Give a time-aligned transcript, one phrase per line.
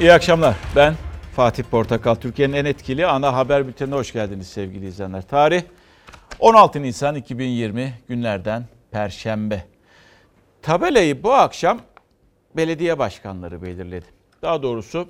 [0.00, 0.56] İyi akşamlar.
[0.76, 0.94] Ben
[1.36, 2.14] Fatih Portakal.
[2.14, 5.22] Türkiye'nin en etkili ana haber bültenine hoş geldiniz sevgili izleyenler.
[5.28, 5.62] Tarih
[6.38, 9.64] 16 Nisan 2020 günlerden Perşembe.
[10.62, 11.80] Tabelayı bu akşam
[12.56, 14.06] belediye başkanları belirledi.
[14.42, 15.08] Daha doğrusu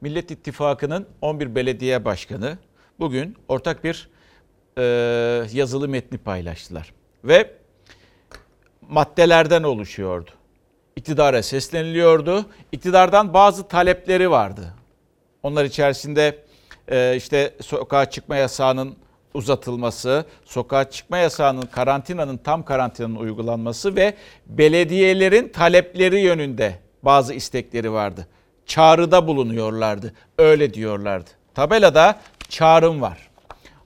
[0.00, 2.58] Millet İttifakı'nın 11 belediye başkanı
[3.00, 4.08] bugün ortak bir
[4.78, 4.82] e,
[5.52, 6.92] yazılı metni paylaştılar.
[7.24, 7.50] Ve
[8.88, 10.30] maddelerden oluşuyordu.
[10.96, 12.46] İktidara sesleniliyordu.
[12.72, 14.74] İktidardan bazı talepleri vardı.
[15.42, 16.38] Onlar içerisinde
[16.88, 18.96] e, işte sokağa çıkma yasağının
[19.34, 24.14] uzatılması, sokağa çıkma yasağının karantinanın tam karantinanın uygulanması ve
[24.46, 28.26] belediyelerin talepleri yönünde bazı istekleri vardı.
[28.66, 30.14] Çağrıda bulunuyorlardı.
[30.38, 31.30] Öyle diyorlardı.
[31.54, 33.28] Tabelada çağrım var.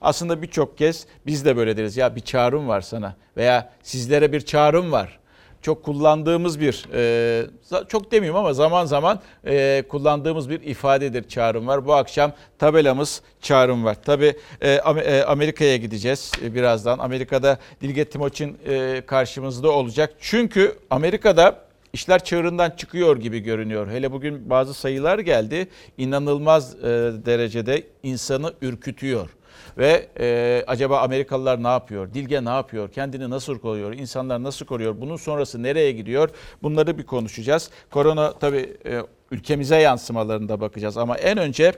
[0.01, 1.97] Aslında birçok kez biz de böyle deriz.
[1.97, 5.18] Ya bir çağrım var sana veya sizlere bir çağrım var.
[5.61, 7.45] Çok kullandığımız bir, e,
[7.87, 11.85] çok demeyeyim ama zaman zaman e, kullandığımız bir ifadedir çağrım var.
[11.85, 13.97] Bu akşam tabelamız çağrım var.
[14.05, 14.79] Tabii e,
[15.27, 16.99] Amerika'ya gideceğiz birazdan.
[16.99, 18.57] Amerika'da Dilge Timoçin
[19.05, 20.13] karşımızda olacak.
[20.19, 21.55] Çünkü Amerika'da
[21.93, 23.87] işler çığırından çıkıyor gibi görünüyor.
[23.87, 25.67] Hele bugün bazı sayılar geldi.
[25.97, 26.81] İnanılmaz
[27.25, 29.29] derecede insanı ürkütüyor.
[29.77, 32.13] Ve e, acaba Amerikalılar ne yapıyor?
[32.13, 32.91] Dilge ne yapıyor?
[32.91, 33.93] Kendini nasıl koruyor?
[33.93, 35.01] İnsanlar nasıl koruyor?
[35.01, 36.29] Bunun sonrası nereye gidiyor?
[36.63, 37.69] Bunları bir konuşacağız.
[37.91, 40.97] Korona tabii e, ülkemize yansımalarında bakacağız.
[40.97, 41.73] Ama en önce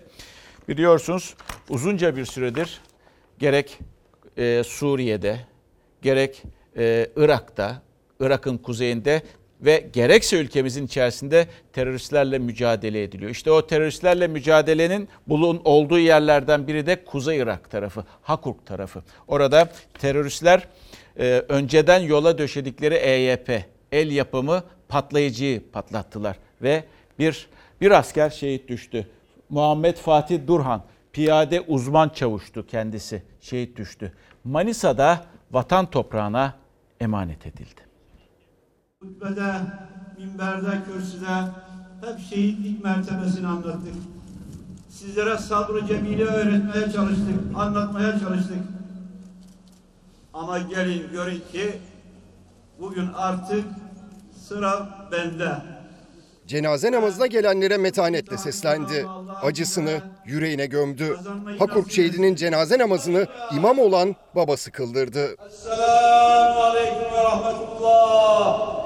[0.69, 1.35] biliyorsunuz
[1.69, 2.81] uzunca bir süredir
[3.39, 3.79] gerek
[4.37, 5.39] e, Suriye'de
[6.01, 6.43] gerek
[6.77, 7.81] e, Irak'ta,
[8.19, 9.21] Irak'ın kuzeyinde
[9.61, 13.31] ve gerekse ülkemizin içerisinde teröristlerle mücadele ediliyor.
[13.31, 19.03] İşte o teröristlerle mücadelenin bulun olduğu yerlerden biri de Kuzey Irak tarafı, Hakurk tarafı.
[19.27, 20.67] Orada teröristler
[21.19, 23.49] e, önceden yola döşedikleri EYP,
[23.91, 26.83] el yapımı patlayıcıyı patlattılar ve
[27.19, 27.47] bir
[27.81, 29.07] bir asker şehit düştü.
[29.49, 34.13] Muhammed Fatih Durhan, piyade uzman çavuştu kendisi, şehit düştü.
[34.43, 36.55] Manisa'da vatan toprağına
[36.99, 37.90] emanet edildi.
[39.01, 39.53] Hutbede,
[40.17, 41.35] minberde, kürsüde
[42.05, 43.93] hep şehitlik mertebesini anlattık.
[44.89, 48.57] Sizlere sabrı cemile öğretmeye çalıştık, anlatmaya çalıştık.
[50.33, 51.71] Ama gelin görün ki
[52.79, 53.65] bugün artık
[54.47, 55.51] sıra bende.
[56.47, 59.05] Cenaze namazına gelenlere metanetle seslendi.
[59.43, 61.17] Acısını yüreğine gömdü.
[61.59, 65.35] Hakurk şehidinin cenaze namazını imam olan babası kıldırdı.
[65.47, 68.80] Esselamu Aleyküm ve Rahmetullah.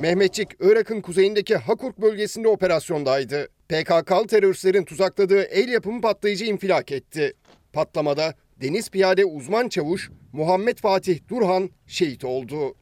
[0.00, 3.48] Mehmetçik, Irak'ın kuzeyindeki Hakurk bölgesinde operasyondaydı.
[3.68, 7.34] PKK'lı teröristlerin tuzakladığı el yapımı patlayıcı infilak etti.
[7.72, 12.74] Patlamada deniz piyade uzman çavuş Muhammed Fatih Durhan şehit oldu.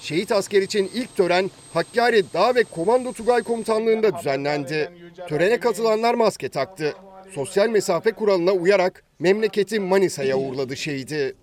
[0.00, 4.92] Şehit asker için ilk tören Hakkari Dağ ve Komando Tugay Komutanlığı'nda düzenlendi.
[5.28, 6.94] Törene katılanlar maske taktı.
[7.34, 11.36] Sosyal mesafe kuralına uyarak memleketi Manisa'ya uğurladı şehidi.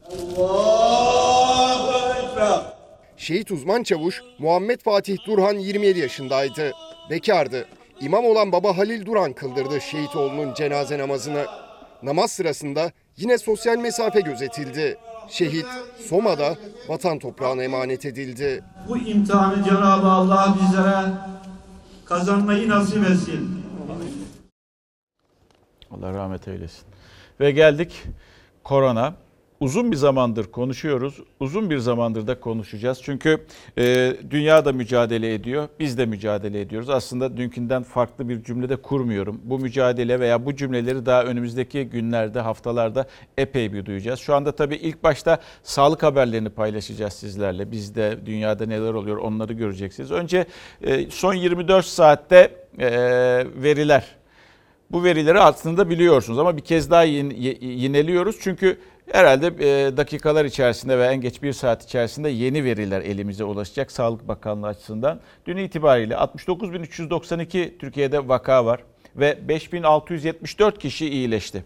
[3.18, 6.72] Şehit uzman çavuş Muhammed Fatih Durhan 27 yaşındaydı.
[7.10, 7.68] Bekardı.
[8.02, 11.46] İmam olan baba Halil Duran kıldırdı şehit oğlunun cenaze namazını.
[12.04, 14.98] Namaz sırasında yine sosyal mesafe gözetildi.
[15.30, 15.66] Şehit
[16.10, 16.56] Soma'da
[16.88, 18.64] vatan toprağına emanet edildi.
[18.90, 21.06] Bu imtihanı Cenab-ı Allah bizlere
[22.06, 23.62] kazanmayı nasip etsin.
[25.94, 26.86] Allah rahmet eylesin.
[27.40, 28.04] Ve geldik
[28.64, 29.14] korona.
[29.59, 31.20] Uzun bir zamandır konuşuyoruz.
[31.40, 33.00] Uzun bir zamandır da konuşacağız.
[33.04, 33.46] Çünkü
[33.78, 35.68] e, dünya da mücadele ediyor.
[35.80, 36.90] Biz de mücadele ediyoruz.
[36.90, 39.42] Aslında dünkünden farklı bir cümlede kurmuyorum.
[39.44, 44.20] Bu mücadele veya bu cümleleri daha önümüzdeki günlerde, haftalarda epey bir duyacağız.
[44.20, 47.72] Şu anda tabii ilk başta sağlık haberlerini paylaşacağız sizlerle.
[47.72, 50.12] Bizde dünyada neler oluyor onları göreceksiniz.
[50.12, 50.46] Önce
[50.82, 52.90] e, son 24 saatte e,
[53.56, 54.22] veriler
[54.94, 58.36] bu verileri aslında biliyorsunuz ama bir kez daha yineliyoruz.
[58.42, 58.78] Çünkü
[59.12, 64.28] herhalde e, dakikalar içerisinde ve en geç bir saat içerisinde yeni veriler elimize ulaşacak Sağlık
[64.28, 65.20] Bakanlığı açısından.
[65.46, 68.84] Dün itibariyle 69.392 Türkiye'de vaka var
[69.16, 71.64] ve 5.674 kişi iyileşti.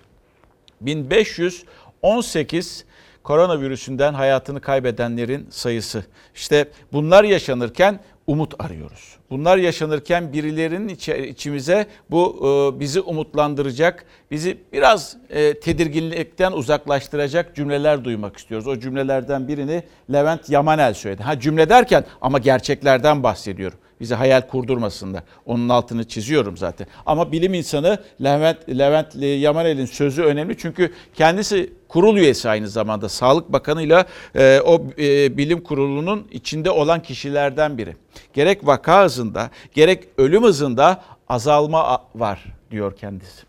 [0.82, 2.86] 1518
[3.24, 6.06] koronavirüsünden hayatını kaybedenlerin sayısı.
[6.36, 9.16] İşte bunlar yaşanırken umut arıyoruz.
[9.30, 10.88] Bunlar yaşanırken birilerinin
[11.24, 12.38] içimize bu
[12.76, 18.68] e, bizi umutlandıracak, bizi biraz e, tedirginlikten uzaklaştıracak cümleler duymak istiyoruz.
[18.68, 19.84] O cümlelerden birini
[20.14, 21.24] Levent Yamanel söyledi.
[21.24, 23.78] Ha cümle derken ama gerçeklerden bahsediyorum.
[24.00, 25.24] Bize hayal kurdurmasınlar.
[25.46, 26.88] Onun altını çiziyorum zaten.
[27.06, 33.54] Ama bilim insanı Levent, Levent Yamanel'in sözü önemli çünkü kendisi kurul üyesi aynı zamanda Sağlık
[33.54, 34.06] Bakanı'yla
[34.36, 37.96] e, o e, bilim kurulunun içinde olan kişilerden biri.
[38.34, 43.48] Gerek vaka hızında gerek ölüm hızında azalma var diyor kendisi.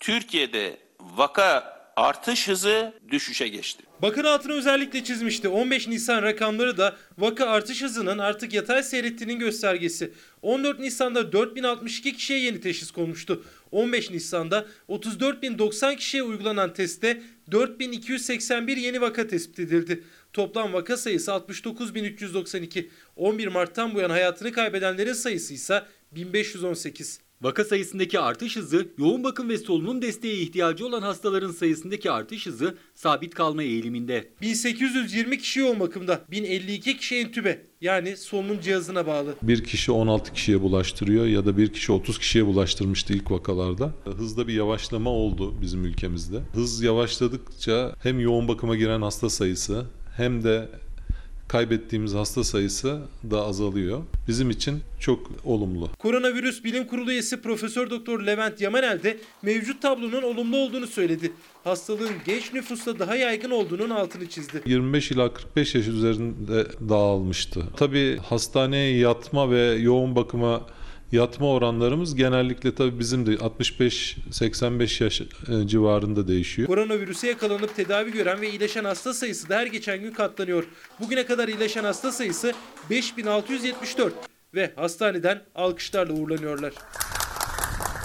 [0.00, 0.76] Türkiye'de
[1.16, 3.82] vaka artış hızı düşüşe geçti.
[4.02, 5.48] Bakın altını özellikle çizmişti.
[5.48, 10.12] 15 Nisan rakamları da vaka artış hızının artık yatay seyrettiğinin göstergesi.
[10.42, 13.44] 14 Nisan'da 4062 kişiye yeni teşhis konmuştu.
[13.70, 20.02] 15 Nisan'da 34.090 kişiye uygulanan testte 4281 yeni vaka tespit edildi.
[20.32, 22.88] Toplam vaka sayısı 69.392.
[23.16, 25.82] 11 Mart'tan bu yana hayatını kaybedenlerin sayısı ise
[26.12, 27.25] 1518.
[27.42, 32.74] Vaka sayısındaki artış hızı, yoğun bakım ve solunum desteğe ihtiyacı olan hastaların sayısındaki artış hızı
[32.94, 34.28] sabit kalma eğiliminde.
[34.42, 39.34] 1820 kişi yoğun bakımda, 1052 kişi entübe yani solunum cihazına bağlı.
[39.42, 43.94] Bir kişi 16 kişiye bulaştırıyor ya da bir kişi 30 kişiye bulaştırmıştı ilk vakalarda.
[44.04, 46.40] Hızda bir yavaşlama oldu bizim ülkemizde.
[46.54, 49.86] Hız yavaşladıkça hem yoğun bakıma giren hasta sayısı
[50.16, 50.68] hem de
[51.48, 53.00] kaybettiğimiz hasta sayısı
[53.30, 54.02] da azalıyor.
[54.28, 55.90] Bizim için çok olumlu.
[55.98, 61.32] Koronavirüs Bilim Kurulu üyesi Profesör Doktor Levent Yamanel de mevcut tablonun olumlu olduğunu söyledi.
[61.64, 64.62] Hastalığın genç nüfusta daha yaygın olduğunun altını çizdi.
[64.66, 67.62] 25 ila 45 yaş üzerinde dağılmıştı.
[67.76, 70.66] Tabii hastaneye yatma ve yoğun bakıma
[71.12, 75.26] yatma oranlarımız genellikle tabii bizim de 65-85 yaş e,
[75.66, 76.68] civarında değişiyor.
[76.68, 80.64] Koronavirüse yakalanıp tedavi gören ve iyileşen hasta sayısı da her geçen gün katlanıyor.
[81.00, 82.52] Bugüne kadar iyileşen hasta sayısı
[82.90, 84.14] 5674
[84.54, 86.72] ve hastaneden alkışlarla uğurlanıyorlar.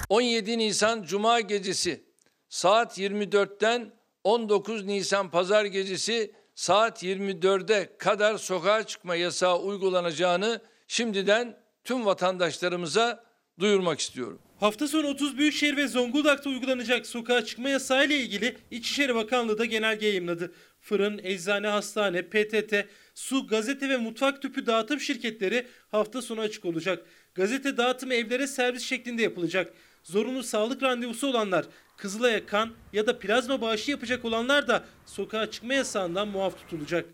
[0.10, 2.04] 17 Nisan Cuma gecesi
[2.50, 3.92] saat 24'ten
[4.24, 13.24] 19 Nisan Pazar gecesi saat 24'e kadar sokağa çıkma yasağı uygulanacağını şimdiden tüm vatandaşlarımıza
[13.60, 14.40] duyurmak istiyorum.
[14.60, 19.66] Hafta sonu 30 büyükşehir ve Zonguldak'ta uygulanacak sokağa çıkma yasağı ile ilgili İçişleri Bakanlığı da
[19.66, 20.54] genelge yayımladı.
[20.80, 22.74] Fırın, eczane, hastane, PTT,
[23.16, 27.06] su, gazete ve mutfak tüpü dağıtım şirketleri hafta sonu açık olacak.
[27.36, 29.74] Gazete dağıtımı evlere servis şeklinde yapılacak.
[30.04, 31.66] Zorunlu sağlık randevusu olanlar,
[31.98, 37.06] Kızılay'a kan ya da plazma bağışı yapacak olanlar da sokağa çıkma yasağından muaf tutulacak.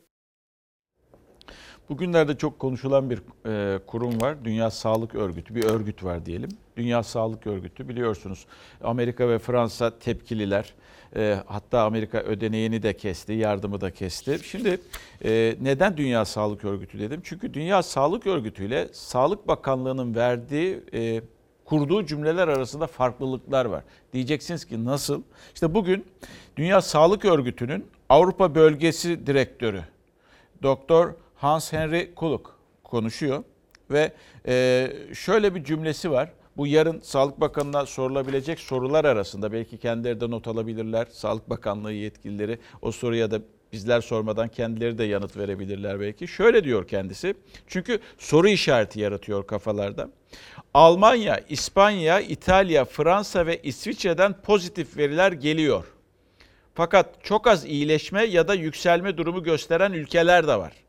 [1.89, 4.45] Bugünlerde çok konuşulan bir e, kurum var.
[4.45, 6.49] Dünya Sağlık Örgütü, bir örgüt var diyelim.
[6.77, 8.45] Dünya Sağlık Örgütü biliyorsunuz
[8.83, 10.73] Amerika ve Fransa tepkililer.
[11.15, 14.39] E, hatta Amerika ödeneğini de kesti, yardımı da kesti.
[14.43, 14.79] Şimdi
[15.25, 17.21] e, neden Dünya Sağlık Örgütü dedim?
[17.23, 21.21] Çünkü Dünya Sağlık Örgütü ile Sağlık Bakanlığı'nın verdiği e,
[21.65, 23.83] kurduğu cümleler arasında farklılıklar var.
[24.13, 25.21] Diyeceksiniz ki nasıl?
[25.53, 26.05] İşte bugün
[26.57, 29.81] Dünya Sağlık Örgütü'nün Avrupa Bölgesi Direktörü
[30.63, 33.43] Doktor Hans Henry Kuluk konuşuyor
[33.91, 34.11] ve
[34.47, 36.29] e, şöyle bir cümlesi var.
[36.57, 41.07] Bu yarın Sağlık Bakanı'na sorulabilecek sorular arasında belki kendileri de not alabilirler.
[41.11, 43.41] Sağlık Bakanlığı yetkilileri o soruya da
[43.73, 46.27] bizler sormadan kendileri de yanıt verebilirler belki.
[46.27, 47.35] Şöyle diyor kendisi.
[47.67, 50.09] Çünkü soru işareti yaratıyor kafalarda.
[50.73, 55.85] Almanya, İspanya, İtalya, Fransa ve İsviçre'den pozitif veriler geliyor.
[56.73, 60.86] Fakat çok az iyileşme ya da yükselme durumu gösteren ülkeler de var.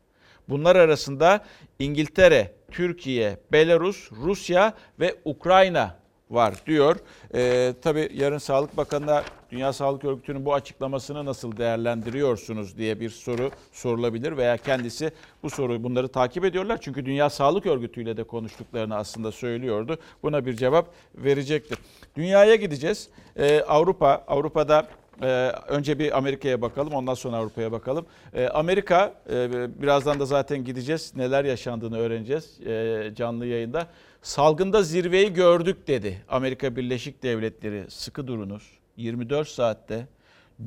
[0.49, 1.45] Bunlar arasında
[1.79, 5.95] İngiltere, Türkiye, Belarus, Rusya ve Ukrayna
[6.29, 6.95] var diyor.
[7.33, 13.51] Ee, tabii yarın Sağlık Bakanı'na Dünya Sağlık Örgütü'nün bu açıklamasını nasıl değerlendiriyorsunuz diye bir soru
[13.71, 15.11] sorulabilir veya kendisi
[15.43, 16.79] bu soruyu bunları takip ediyorlar.
[16.81, 19.97] Çünkü Dünya Sağlık Örgütü ile de konuştuklarını aslında söylüyordu.
[20.23, 21.77] Buna bir cevap verecektir.
[22.15, 23.09] Dünyaya gideceğiz.
[23.37, 24.87] Ee, Avrupa, Avrupa'da
[25.21, 28.05] ee, önce bir Amerika'ya bakalım ondan sonra Avrupa'ya bakalım.
[28.33, 33.87] Ee, Amerika e, birazdan da zaten gideceğiz neler yaşandığını öğreneceğiz e, canlı yayında.
[34.21, 37.85] Salgında zirveyi gördük dedi Amerika Birleşik Devletleri.
[37.89, 38.63] Sıkı durunuz
[38.97, 40.07] 24 saatte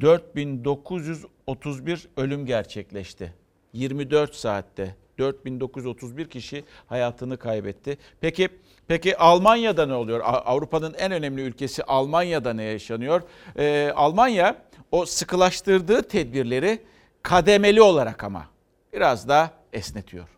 [0.00, 3.34] 4931 ölüm gerçekleşti.
[3.72, 7.98] 24 saatte 4931 kişi hayatını kaybetti.
[8.20, 8.48] Peki
[8.88, 10.20] peki Almanya'da ne oluyor?
[10.24, 13.22] Avrupa'nın en önemli ülkesi Almanya'da ne yaşanıyor?
[13.58, 14.56] Ee, Almanya
[14.90, 16.78] o sıkılaştırdığı tedbirleri
[17.22, 18.46] kademeli olarak ama
[18.92, 20.28] biraz daha esnetiyor.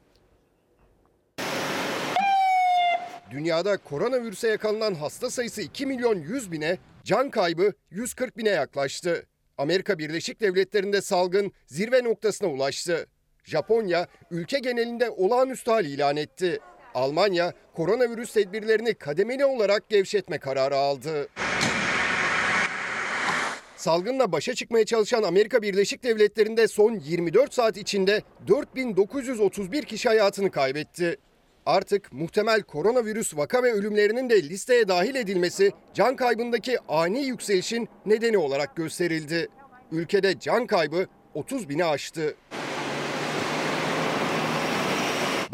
[3.31, 9.27] Dünyada koronavirüse yakalanan hasta sayısı 2 milyon 100 bine, can kaybı 140 bine yaklaştı.
[9.59, 13.07] Amerika Birleşik Devletleri'nde salgın zirve noktasına ulaştı.
[13.45, 16.61] Japonya ülke genelinde olağanüstü hal ilan etti.
[16.95, 21.29] Almanya koronavirüs tedbirlerini kademeli olarak gevşetme kararı aldı.
[23.77, 31.17] Salgınla başa çıkmaya çalışan Amerika Birleşik Devletleri'nde son 24 saat içinde 4931 kişi hayatını kaybetti.
[31.67, 38.39] Artık muhtemel koronavirüs vaka ve ölümlerinin de listeye dahil edilmesi can kaybındaki ani yükselişin nedeni
[38.39, 39.49] olarak gösterildi.
[39.93, 42.35] Ülkede can kaybı 30 bini aştı.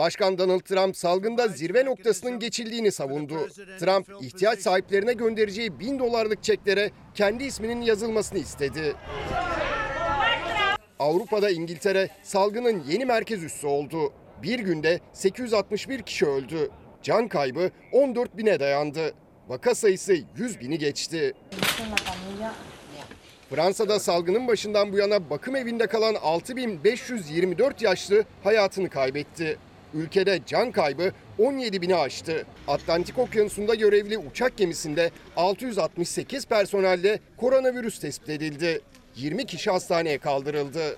[0.00, 3.49] Başkan Donald Trump salgında zirve noktasının geçildiğini savundu.
[3.80, 8.95] Trump ihtiyaç sahiplerine göndereceği bin dolarlık çeklere kendi isminin yazılmasını istedi.
[10.99, 14.12] Avrupa'da İngiltere salgının yeni merkez üssü oldu.
[14.42, 16.71] Bir günde 861 kişi öldü.
[17.02, 19.14] Can kaybı 14 bine dayandı.
[19.49, 21.35] Vaka sayısı 100 bini geçti.
[23.50, 29.59] Fransa'da salgının başından bu yana bakım evinde kalan 6524 yaşlı hayatını kaybetti.
[29.94, 32.47] Ülkede can kaybı 17 bini aştı.
[32.68, 38.80] Atlantik Okyanusu'nda görevli uçak gemisinde 668 personelle koronavirüs tespit edildi.
[39.16, 40.97] 20 kişi hastaneye kaldırıldı.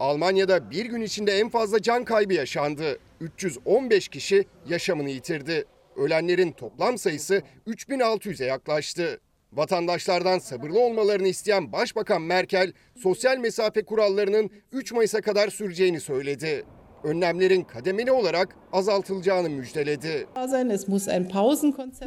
[0.00, 2.98] Almanya'da bir gün içinde en fazla can kaybı yaşandı.
[3.20, 5.64] 315 kişi yaşamını yitirdi.
[5.96, 9.20] Ölenlerin toplam sayısı 3600'e yaklaştı.
[9.56, 16.64] Vatandaşlardan sabırlı olmalarını isteyen Başbakan Merkel, sosyal mesafe kurallarının 3 Mayıs'a kadar süreceğini söyledi.
[17.04, 20.26] Önlemlerin kademeli olarak azaltılacağını müjdeledi.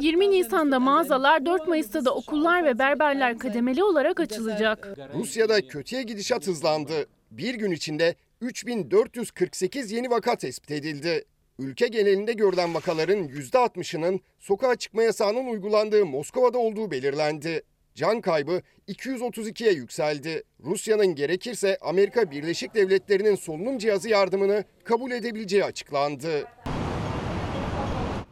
[0.00, 4.88] 20 Nisan'da mağazalar, 4 Mayıs'ta da okullar ve berberler kademeli olarak açılacak.
[5.14, 7.06] Rusya'da kötüye gidişat hızlandı.
[7.30, 11.24] Bir gün içinde 3448 yeni vaka tespit edildi.
[11.58, 17.62] Ülke genelinde görülen vakaların %60'ının sokağa çıkma yasağının uygulandığı Moskova'da olduğu belirlendi.
[17.94, 20.42] Can kaybı 232'ye yükseldi.
[20.64, 26.48] Rusya'nın gerekirse Amerika Birleşik Devletleri'nin solunum cihazı yardımını kabul edebileceği açıklandı.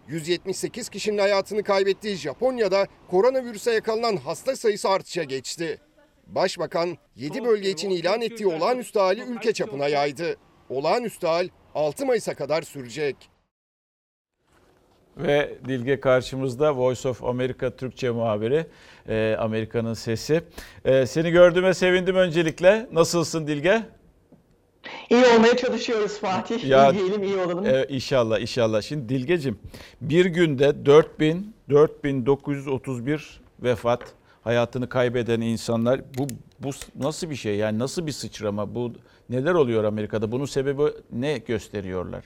[0.08, 5.78] 178 kişinin hayatını kaybettiği Japonya'da koronavirüse yakalanan hasta sayısı artışa geçti.
[6.26, 10.36] Başbakan 7 bölge için ilan ettiği olağanüstü hali ülke çapına yaydı.
[10.68, 13.16] Olağanüstü hal 6 Mayıs'a kadar sürecek.
[15.16, 18.66] Ve Dilge karşımızda Voice of America Türkçe muhabiri,
[19.08, 20.42] e, Amerika'nın sesi.
[20.84, 22.86] E, seni gördüğüme sevindim öncelikle.
[22.92, 23.82] Nasılsın Dilge?
[25.10, 26.64] İyi olmaya çalışıyoruz Fatih.
[26.64, 27.66] Ya- iyi diyelim, iyi olalım.
[27.66, 28.82] E, inşallah inşallah.
[28.82, 29.58] Şimdi Dilgecim
[30.00, 34.02] bir günde 4000 4931 vefat,
[34.44, 36.26] hayatını kaybeden insanlar bu
[36.60, 37.56] bu nasıl bir şey?
[37.56, 38.74] Yani nasıl bir sıçrama?
[38.74, 38.92] Bu
[39.30, 40.32] neler oluyor Amerika'da?
[40.32, 42.24] Bunun sebebi ne gösteriyorlar?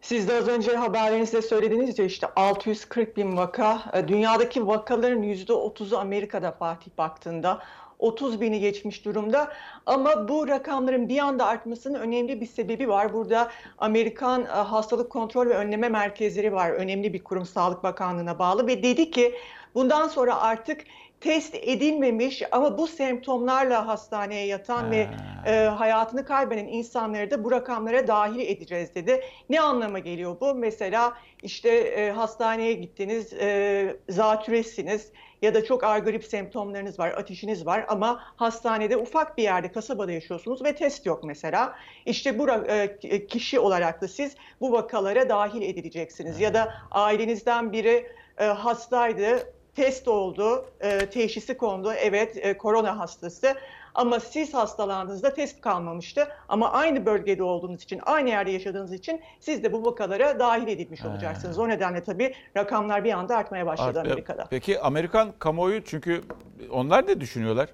[0.00, 3.82] Siz de az önce haberlerinizde söylediğiniz ya işte 640 bin vaka.
[3.92, 7.62] E, Dünyadaki vakaların %30'u Amerika'da Fatih baktığında.
[7.98, 9.52] 30 bini geçmiş durumda.
[9.86, 13.12] Ama bu rakamların bir anda artmasının önemli bir sebebi var.
[13.12, 16.70] Burada Amerikan e, Hastalık Kontrol ve Önleme Merkezleri var.
[16.70, 19.34] Önemli bir kurum Sağlık Bakanlığı'na bağlı ve dedi ki
[19.74, 20.80] bundan sonra artık
[21.20, 25.08] test edilmemiş ama bu semptomlarla hastaneye yatan ve
[25.46, 29.20] e, hayatını kaybeden insanları da bu rakamlara dahil edeceğiz dedi.
[29.50, 30.54] Ne anlama geliyor bu?
[30.54, 35.12] Mesela işte e, hastaneye gittiniz, e, zatüresiniz
[35.42, 40.12] ya da çok ağır grip semptomlarınız var, ateşiniz var ama hastanede ufak bir yerde, kasabada
[40.12, 41.74] yaşıyorsunuz ve test yok mesela.
[42.06, 46.40] İşte bu e, kişi olarak da siz bu vakalara dahil edileceksiniz.
[46.40, 48.06] Ya da ailenizden biri
[48.38, 53.54] e, hastaydı, test oldu, e, teşhisi kondu, evet e, korona hastası.
[53.94, 56.28] Ama siz hastalandığınızda test kalmamıştı.
[56.48, 61.04] Ama aynı bölgede olduğunuz için, aynı yerde yaşadığınız için siz de bu vakalara dahil edilmiş
[61.04, 61.58] olacaksınız.
[61.58, 64.46] O nedenle tabii rakamlar bir anda artmaya başladı Art- Amerika'da.
[64.50, 66.22] Peki Amerikan kamuoyu çünkü
[66.70, 67.68] onlar ne düşünüyorlar?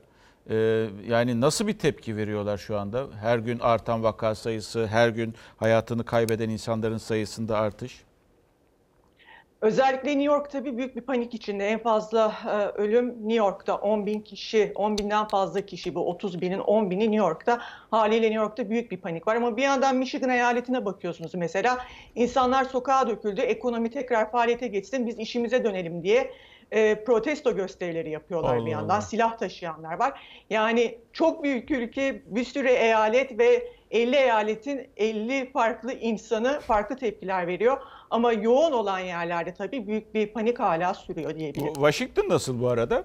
[0.50, 3.04] Ee, yani nasıl bir tepki veriyorlar şu anda?
[3.20, 8.04] Her gün artan vaka sayısı, her gün hayatını kaybeden insanların sayısında artış.
[9.66, 11.68] Özellikle New York tabii büyük bir panik içinde.
[11.68, 16.40] En fazla e, ölüm New York'ta 10 bin kişi, 10 binden fazla kişi bu 30
[16.40, 17.60] binin 10 bini New York'ta.
[17.90, 19.36] Haliyle New York'ta büyük bir panik var.
[19.36, 21.78] Ama bir yandan Michigan eyaletine bakıyorsunuz mesela.
[22.14, 26.30] insanlar sokağa döküldü, ekonomi tekrar faaliyete geçsin, biz işimize dönelim diye
[26.70, 28.94] e, protesto gösterileri yapıyorlar Allah bir yandan.
[28.94, 29.00] Allah.
[29.00, 30.20] Silah taşıyanlar var.
[30.50, 37.46] Yani çok büyük ülke, bir sürü eyalet ve 50 eyaletin 50 farklı insanı farklı tepkiler
[37.46, 37.78] veriyor.
[38.10, 41.74] Ama yoğun olan yerlerde tabii büyük bir panik hala sürüyor diyebilirim.
[41.74, 43.04] Washington nasıl bu arada?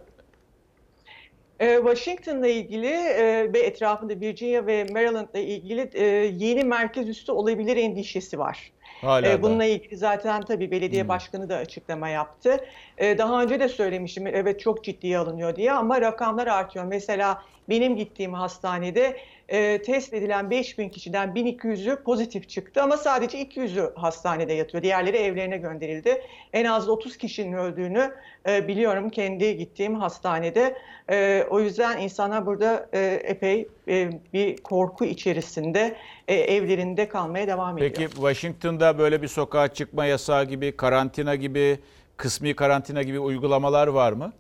[1.60, 6.04] Ee, Washington'la ilgili e, ve etrafında Virginia ve Maryland'la ilgili e,
[6.38, 8.72] yeni merkez üssü olabilir endişesi var.
[9.02, 9.42] Hala da.
[9.44, 11.10] Bununla ilgili zaten tabii belediye Hmm.
[11.10, 12.66] başkanı da açıklama yaptı.
[13.00, 16.86] Daha önce de söylemiştim evet çok ciddiye alınıyor diye ama rakamlar artıyor.
[16.86, 19.18] Mesela benim gittiğim hastanede
[19.52, 24.84] e, test edilen 5000 kişiden 1200'ü pozitif çıktı ama sadece 200'ü hastanede yatıyor.
[24.84, 26.22] Diğerleri evlerine gönderildi.
[26.54, 28.14] En az 30 kişinin öldüğünü
[28.50, 30.78] e, biliyorum kendi gittiğim hastanede.
[31.10, 35.96] E, o yüzden insanlar burada e, epey e, bir korku içerisinde
[36.28, 37.92] e, evlerinde kalmaya devam ediyor.
[37.96, 41.80] Peki Washington'da böyle bir sokağa çıkma yasağı gibi, karantina gibi,
[42.18, 44.34] kısmi karantina gibi uygulamalar var mı?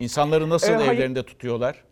[0.00, 0.92] İnsanları nasıl hayır.
[0.92, 1.84] evlerinde tutuyorlar?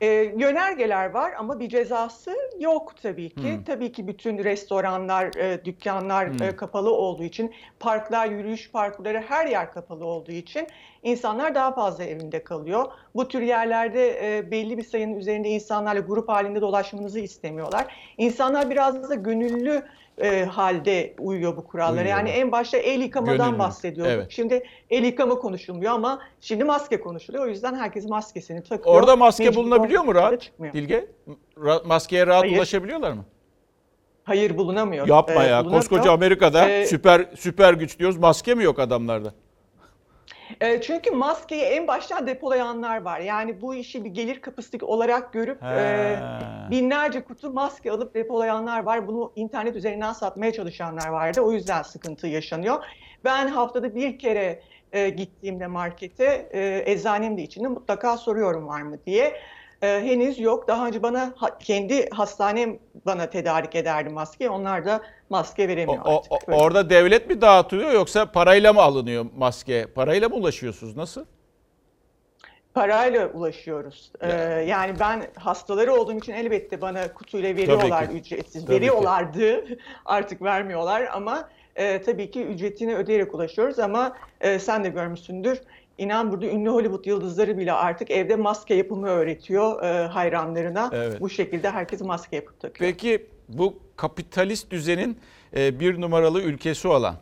[0.00, 3.60] E, yönergeler var ama bir cezası yok tabii ki.
[3.66, 9.72] Tabii ki bütün restoranlar, e, dükkanlar e, kapalı olduğu için, parklar, yürüyüş parkları her yer
[9.72, 10.66] kapalı olduğu için
[11.02, 12.92] insanlar daha fazla evinde kalıyor.
[13.14, 17.94] Bu tür yerlerde e, belli bir sayının üzerinde insanlarla grup halinde dolaşmanızı istemiyorlar.
[18.18, 19.82] İnsanlar biraz da gönüllü
[20.20, 22.00] e, halde uyuyor bu kurallara.
[22.00, 22.18] Uyuyorlar.
[22.18, 23.58] Yani en başta el yıkamadan Gönüllü.
[23.58, 24.12] bahsediyorduk.
[24.14, 24.26] Evet.
[24.30, 27.44] Şimdi el yıkama konuşulmuyor ama şimdi maske konuşuluyor.
[27.44, 28.96] O yüzden herkes maskesini takıyor.
[28.96, 30.50] Orada maske Mecbur bulunabiliyor mu rahat?
[30.72, 31.06] Dilge?
[31.56, 32.56] Ra- maskeye rahat Hayır.
[32.56, 33.24] ulaşabiliyorlar mı?
[34.24, 35.08] Hayır bulunamıyor.
[35.08, 35.58] Yapma Ee, ya.
[35.60, 35.72] bulunamıyor.
[35.82, 38.16] Koskoca Amerika'da Ee, süper süper güç diyoruz.
[38.16, 39.34] Maske mi yok adamlarda?
[40.60, 43.20] E, çünkü maskeyi en baştan depolayanlar var.
[43.20, 46.16] Yani bu işi bir gelir kapısı olarak görüp e,
[46.70, 49.06] binlerce kutu maske alıp depolayanlar var.
[49.06, 51.40] Bunu internet üzerinden satmaya çalışanlar vardı.
[51.40, 52.84] O yüzden sıkıntı yaşanıyor.
[53.24, 54.62] Ben haftada bir kere
[54.92, 59.40] e, gittiğimde markete e, eczanem de içinde mutlaka soruyorum var mı diye.
[59.82, 60.68] E, henüz yok.
[60.68, 64.50] Daha önce bana ha- kendi hastanem bana tedarik ederdi maske.
[64.50, 66.32] Onlar da maske veremiyor o- artık.
[66.32, 66.60] o- Böyle.
[66.60, 69.86] orada devlet mi dağıtıyor yoksa parayla mı alınıyor maske?
[69.94, 70.96] Parayla mı ulaşıyorsunuz?
[70.96, 71.24] Nasıl?
[72.74, 74.12] Parayla ulaşıyoruz.
[74.20, 74.32] Ee,
[74.68, 78.16] yani ben hastaları olduğum için elbette bana kutuyla veriyorlar ki.
[78.16, 78.52] ücretsiz.
[78.64, 78.80] Tabii ki.
[78.80, 79.64] Veriyorlardı.
[80.04, 85.58] Artık vermiyorlar ama e, tabii ki ücretini ödeyerek ulaşıyoruz ama e, sen de görmüşsündür.
[85.98, 90.90] İnan burada ünlü Hollywood yıldızları bile artık evde maske yapımı öğretiyor e, hayranlarına.
[90.92, 91.20] Evet.
[91.20, 92.90] Bu şekilde herkes maske yapıp takıyor.
[92.90, 95.18] Peki bu kapitalist düzenin
[95.56, 97.16] e, bir numaralı ülkesi olan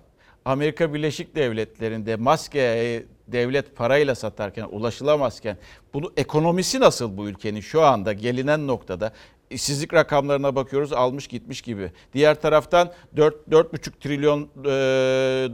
[0.44, 5.56] Amerika Birleşik Devletleri'nde maskeyi devlet parayla satarken ulaşılamazken
[5.94, 9.12] bunu ekonomisi nasıl bu ülkenin şu anda gelinen noktada
[9.50, 11.92] işsizlik rakamlarına bakıyoruz almış gitmiş gibi.
[12.14, 14.46] Diğer taraftan 4 4,5 trilyon e,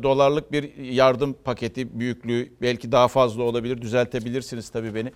[0.02, 3.82] dolarlık bir yardım paketi büyüklüğü belki daha fazla olabilir.
[3.82, 5.12] Düzeltebilirsiniz tabii beni.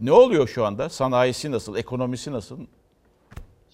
[0.00, 0.88] Ne, oluyor şu anda?
[0.88, 1.76] Sanayisi nasıl?
[1.76, 2.58] Ekonomisi nasıl?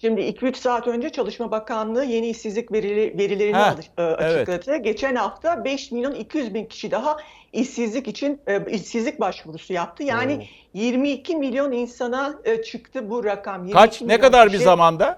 [0.03, 4.75] Şimdi 2-3 saat önce Çalışma Bakanlığı yeni işsizlik verili, verilerini Ha, e, açıkladı.
[4.75, 7.17] Geçen hafta 5 milyon 200 bin kişi daha
[7.53, 10.03] işsizlik için e, işsizlik başvurusu yaptı.
[10.03, 10.43] Yani Oo.
[10.73, 13.65] 22 milyon insana e, çıktı bu rakam.
[13.65, 15.17] 22 Kaç ne kadar bir kişi, zamanda?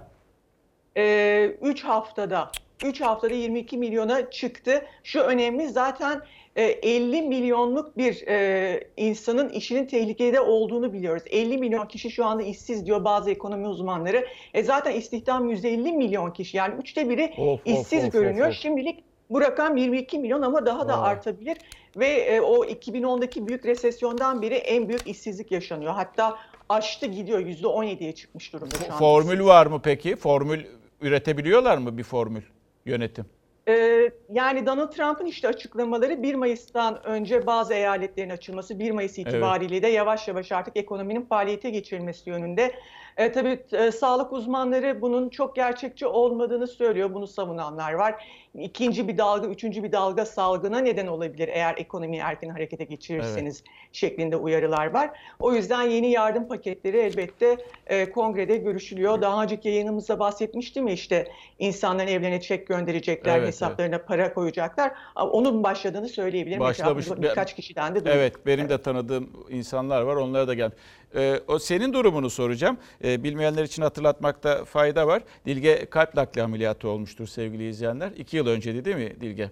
[0.98, 2.52] e, 3 haftada
[2.86, 4.86] 3 haftada 22 milyona çıktı.
[5.04, 6.22] Şu önemli zaten
[6.62, 11.24] 50 milyonluk bir e, insanın işinin tehlikede olduğunu biliyoruz.
[11.30, 14.26] 50 milyon kişi şu anda işsiz diyor bazı ekonomi uzmanları.
[14.54, 18.48] E zaten istihdam 150 milyon kişi yani üçte biri Of, işsiz of, görünüyor.
[18.48, 18.60] of, of.
[18.60, 21.12] Şimdilik bu rakam 22 milyon ama daha da Vay.
[21.12, 21.58] artabilir
[21.98, 25.94] ve e, o 2010'daki büyük resesyondan beri en büyük işsizlik yaşanıyor.
[25.94, 26.36] Hatta
[26.70, 28.98] aştı gidiyor %17'ye çıkmış durumda şu anda.
[28.98, 30.16] Formül var mı peki?
[30.16, 30.66] Formül
[31.02, 32.42] üretebiliyorlar mı bir formül
[32.86, 33.26] yönetim?
[33.68, 39.82] Ee, yani Donald Trump'ın işte açıklamaları 1 Mayıs'tan önce bazı eyaletlerin açılması, 1 Mayıs itibariyle
[39.82, 42.76] de yavaş yavaş artık ekonominin faaliyete geçirilmesi yönünde.
[43.18, 48.28] E, tabii e, sağlık uzmanları bunun çok gerçekçi olmadığını söylüyor, bunu savunanlar var.
[48.54, 54.36] İkinci bir dalga, üçüncü bir dalga salgına neden olabilir eğer ekonomiyi erken harekete geçirirseniz şeklinde
[54.36, 55.10] uyarılar var.
[55.40, 59.22] O yüzden yeni yardım paketleri elbette e, kongrede görüşülüyor.
[59.22, 61.28] Daha önceki yayınımızda bahsetmiştim ya işte
[61.60, 64.92] insanların evlerine çek gönderecekler, Evet, hesaplarına para koyacaklar.
[65.16, 66.60] Onun başladığını söyleyebilirim.
[66.60, 67.06] Başlamış.
[67.06, 68.12] Etrafımızda birkaç kişiden de duydum.
[68.16, 70.16] Evet, benim de tanıdığım insanlar var.
[70.16, 70.72] Onlara da gel.
[71.16, 72.78] Ee, o senin durumunu soracağım.
[73.04, 75.24] Ee, bilmeyenler için hatırlatmakta fayda var.
[75.46, 78.12] Dilge kalp nakli ameliyatı olmuştur sevgili izleyenler.
[78.18, 79.52] İki yıl önceydi değil mi Dilge?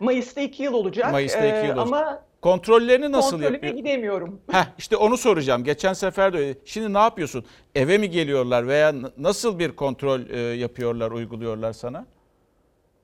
[0.00, 1.12] Mayıs'ta iki yıl olacak.
[1.12, 1.86] Mayıs'ta iki Ee, yıl olacak.
[1.86, 3.74] Ama Kontrollerini nasıl kontrolüme yapıyor?
[3.74, 4.40] gidemiyorum.
[4.50, 5.64] Heh, işte onu soracağım.
[5.64, 6.54] Geçen sefer de öyle.
[6.64, 7.44] Şimdi ne yapıyorsun?
[7.74, 12.06] Eve mi geliyorlar veya nasıl bir kontrol e, yapıyorlar, uyguluyorlar sana?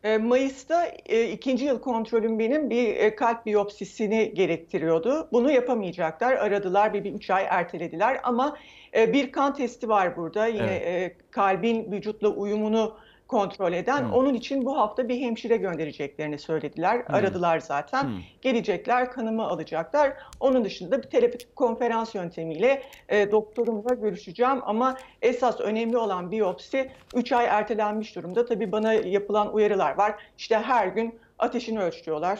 [0.05, 5.29] E, Mayıs'ta e, ikinci yıl kontrolüm benim bir e, kalp biyopsisini gerektiriyordu.
[5.33, 6.33] Bunu yapamayacaklar.
[6.33, 8.57] Aradılar bir, bir üç ay ertelediler ama
[8.97, 10.47] e, bir kan testi var burada.
[10.47, 12.97] Yine e, kalbin vücutla uyumunu
[13.29, 14.03] kontrol eden.
[14.03, 14.15] Hı.
[14.15, 17.05] Onun için bu hafta bir hemşire göndereceklerini söylediler.
[17.09, 18.05] Aradılar zaten.
[18.05, 18.11] Hı.
[18.43, 20.13] Gelecekler, kanımı alacaklar.
[20.41, 24.61] Onun dışında bir telepatik konferans yöntemiyle e, doktorumla görüşeceğim.
[24.63, 28.47] Ama esas önemli olan biyopsi 3 ay ertelenmiş durumda.
[28.47, 30.15] Tabii bana yapılan uyarılar var.
[30.39, 32.39] İşte her gün ateşini ölçüyorlar.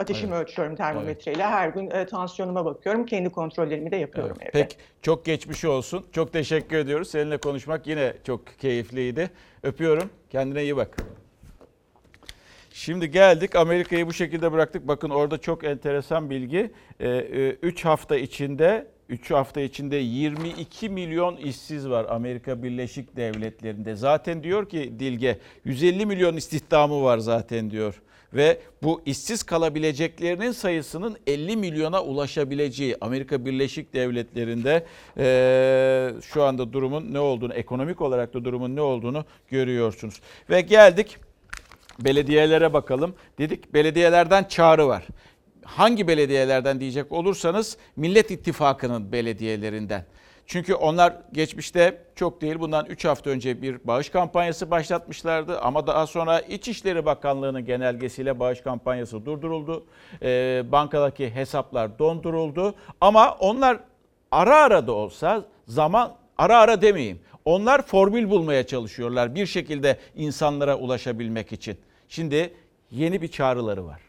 [0.00, 1.46] Ateşimi ölçüyorum termometreyle.
[1.46, 3.06] Her gün e, tansiyonuma bakıyorum.
[3.06, 4.50] Kendi kontrollerimi de yapıyorum evde.
[4.52, 6.06] Peki çok geçmiş olsun.
[6.12, 7.10] Çok teşekkür ediyoruz.
[7.10, 9.30] Seninle konuşmak yine çok keyifliydi.
[9.62, 10.10] Öpüyorum.
[10.30, 10.96] Kendine iyi bak.
[12.72, 14.88] Şimdi geldik Amerika'yı bu şekilde bıraktık.
[14.88, 16.70] Bakın orada çok enteresan bilgi.
[17.62, 23.94] 3 hafta içinde 3 hafta içinde 22 milyon işsiz var Amerika Birleşik Devletleri'nde.
[23.94, 28.02] Zaten diyor ki Dilge 150 milyon istihdamı var zaten diyor.
[28.34, 34.86] Ve bu işsiz kalabileceklerinin sayısının 50 milyona ulaşabileceği Amerika Birleşik Devletleri'nde
[35.18, 40.20] eee, şu anda durumun ne olduğunu, ekonomik olarak da durumun ne olduğunu görüyorsunuz.
[40.50, 41.16] Ve geldik
[42.00, 43.14] belediyelere bakalım.
[43.38, 45.06] Dedik belediyelerden çağrı var.
[45.64, 50.04] Hangi belediyelerden diyecek olursanız Millet İttifakı'nın belediyelerinden.
[50.50, 55.60] Çünkü onlar geçmişte çok değil bundan 3 hafta önce bir bağış kampanyası başlatmışlardı.
[55.60, 59.86] Ama daha sonra İçişleri Bakanlığı'nın genelgesiyle bağış kampanyası durduruldu.
[60.22, 62.74] Ee, bankadaki hesaplar donduruldu.
[63.00, 63.80] Ama onlar
[64.30, 67.20] ara ara da olsa zaman ara ara demeyeyim.
[67.44, 71.78] Onlar formül bulmaya çalışıyorlar bir şekilde insanlara ulaşabilmek için.
[72.08, 72.54] Şimdi
[72.90, 74.00] yeni bir çağrıları var.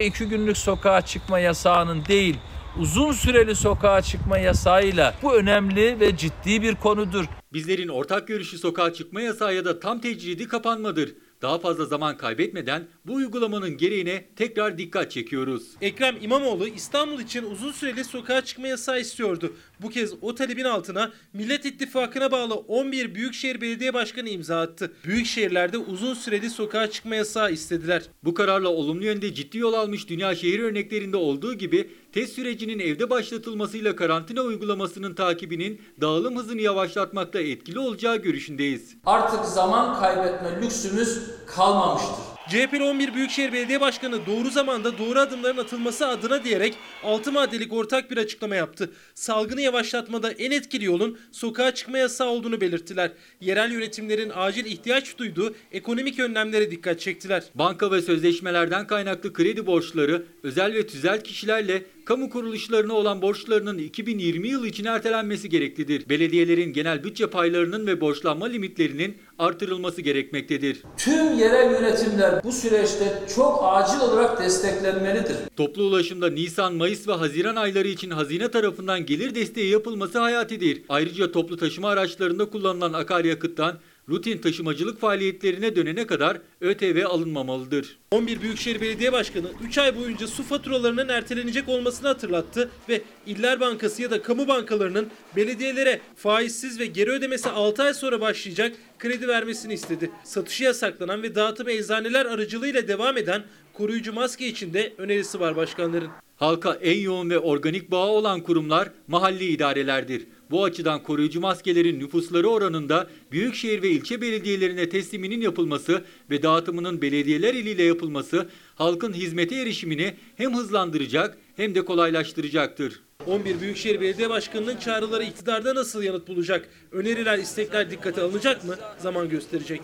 [0.00, 2.38] İki günlük sokağa çıkma yasağının değil,
[2.80, 7.24] uzun süreli sokağa çıkma yasağıyla bu önemli ve ciddi bir konudur.
[7.52, 11.14] Bizlerin ortak görüşü sokağa çıkma yasağı ya da tam tecridi kapanmadır.
[11.42, 15.62] Daha fazla zaman kaybetmeden bu uygulamanın gereğine tekrar dikkat çekiyoruz.
[15.80, 19.52] Ekrem İmamoğlu İstanbul için uzun süreli sokağa çıkma yasağı istiyordu.
[19.80, 24.92] Bu kez o talebin altına Millet İttifakı'na bağlı 11 Büyükşehir Belediye Başkanı imza attı.
[25.04, 28.02] Büyükşehirlerde uzun süreli sokağa çıkma yasağı istediler.
[28.24, 33.10] Bu kararla olumlu yönde ciddi yol almış dünya şehir örneklerinde olduğu gibi test sürecinin evde
[33.10, 38.96] başlatılmasıyla karantina uygulamasının takibinin dağılım hızını yavaşlatmakta etkili olacağı görüşündeyiz.
[39.06, 42.32] Artık zaman kaybetme lüksümüz kalmamıştır.
[42.48, 48.10] CHP'li 11 Büyükşehir Belediye Başkanı doğru zamanda doğru adımların atılması adına diyerek 6 maddelik ortak
[48.10, 48.90] bir açıklama yaptı.
[49.14, 53.12] Salgını yavaşlatmada en etkili yolun sokağa çıkma yasağı olduğunu belirttiler.
[53.40, 57.42] Yerel yönetimlerin acil ihtiyaç duyduğu ekonomik önlemlere dikkat çektiler.
[57.54, 64.48] Banka ve sözleşmelerden kaynaklı kredi borçları özel ve tüzel kişilerle kamu kuruluşlarına olan borçlarının 2020
[64.48, 66.08] yılı için ertelenmesi gereklidir.
[66.08, 70.82] Belediyelerin genel bütçe paylarının ve borçlanma limitlerinin artırılması gerekmektedir.
[70.96, 75.36] Tüm yerel yönetimler bu süreçte çok acil olarak desteklenmelidir.
[75.56, 80.82] Toplu ulaşımda Nisan, Mayıs ve Haziran ayları için hazine tarafından gelir desteği yapılması hayatidir.
[80.88, 87.98] Ayrıca toplu taşıma araçlarında kullanılan akaryakıttan rutin taşımacılık faaliyetlerine dönene kadar ÖTV alınmamalıdır.
[88.10, 94.02] 11 Büyükşehir Belediye Başkanı 3 ay boyunca su faturalarının ertelenecek olmasını hatırlattı ve İller Bankası
[94.02, 99.74] ya da kamu bankalarının belediyelere faizsiz ve geri ödemesi 6 ay sonra başlayacak kredi vermesini
[99.74, 100.10] istedi.
[100.24, 106.10] Satışı yasaklanan ve dağıtımı eczaneler aracılığıyla devam eden koruyucu maske için de önerisi var başkanların.
[106.36, 110.26] Halka en yoğun ve organik bağı olan kurumlar mahalli idarelerdir.
[110.52, 117.54] Bu açıdan koruyucu maskelerin nüfusları oranında büyükşehir ve ilçe belediyelerine tesliminin yapılması ve dağıtımının belediyeler
[117.54, 123.02] eliyle yapılması halkın hizmete erişimini hem hızlandıracak hem de kolaylaştıracaktır.
[123.26, 126.68] 11 Büyükşehir Belediye Başkanı'nın çağrıları iktidarda nasıl yanıt bulacak?
[126.92, 128.74] Öneriler, istekler dikkate alınacak mı?
[128.98, 129.80] Zaman gösterecek.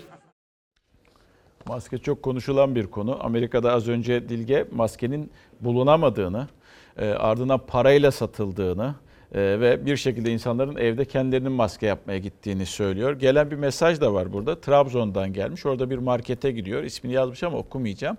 [1.66, 3.24] Maske çok konuşulan bir konu.
[3.24, 6.48] Amerika'da az önce Dilge maskenin bulunamadığını,
[6.96, 8.94] e, ardından parayla satıldığını
[9.34, 13.12] e, ve bir şekilde insanların evde kendilerinin maske yapmaya gittiğini söylüyor.
[13.12, 14.60] Gelen bir mesaj da var burada.
[14.60, 15.66] Trabzon'dan gelmiş.
[15.66, 16.82] Orada bir markete gidiyor.
[16.82, 18.16] İsmini yazmış ama okumayacağım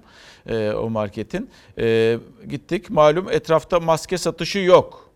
[0.47, 1.49] e, o marketin.
[1.79, 2.17] E,
[2.49, 2.89] gittik.
[2.89, 5.09] Malum etrafta maske satışı yok.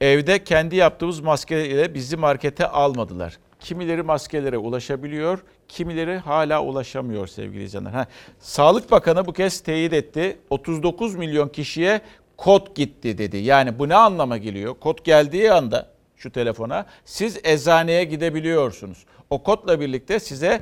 [0.00, 3.38] Evde kendi yaptığımız maskeyle bizi markete almadılar.
[3.60, 7.90] Kimileri maskelere ulaşabiliyor, kimileri hala ulaşamıyor sevgili izleyenler.
[7.90, 8.06] Ha,
[8.38, 10.38] Sağlık Bakanı bu kez teyit etti.
[10.50, 12.00] 39 milyon kişiye
[12.36, 13.36] kod gitti dedi.
[13.36, 14.74] Yani bu ne anlama geliyor?
[14.80, 19.04] Kod geldiği anda şu telefona siz eczaneye gidebiliyorsunuz.
[19.30, 20.60] O kodla birlikte size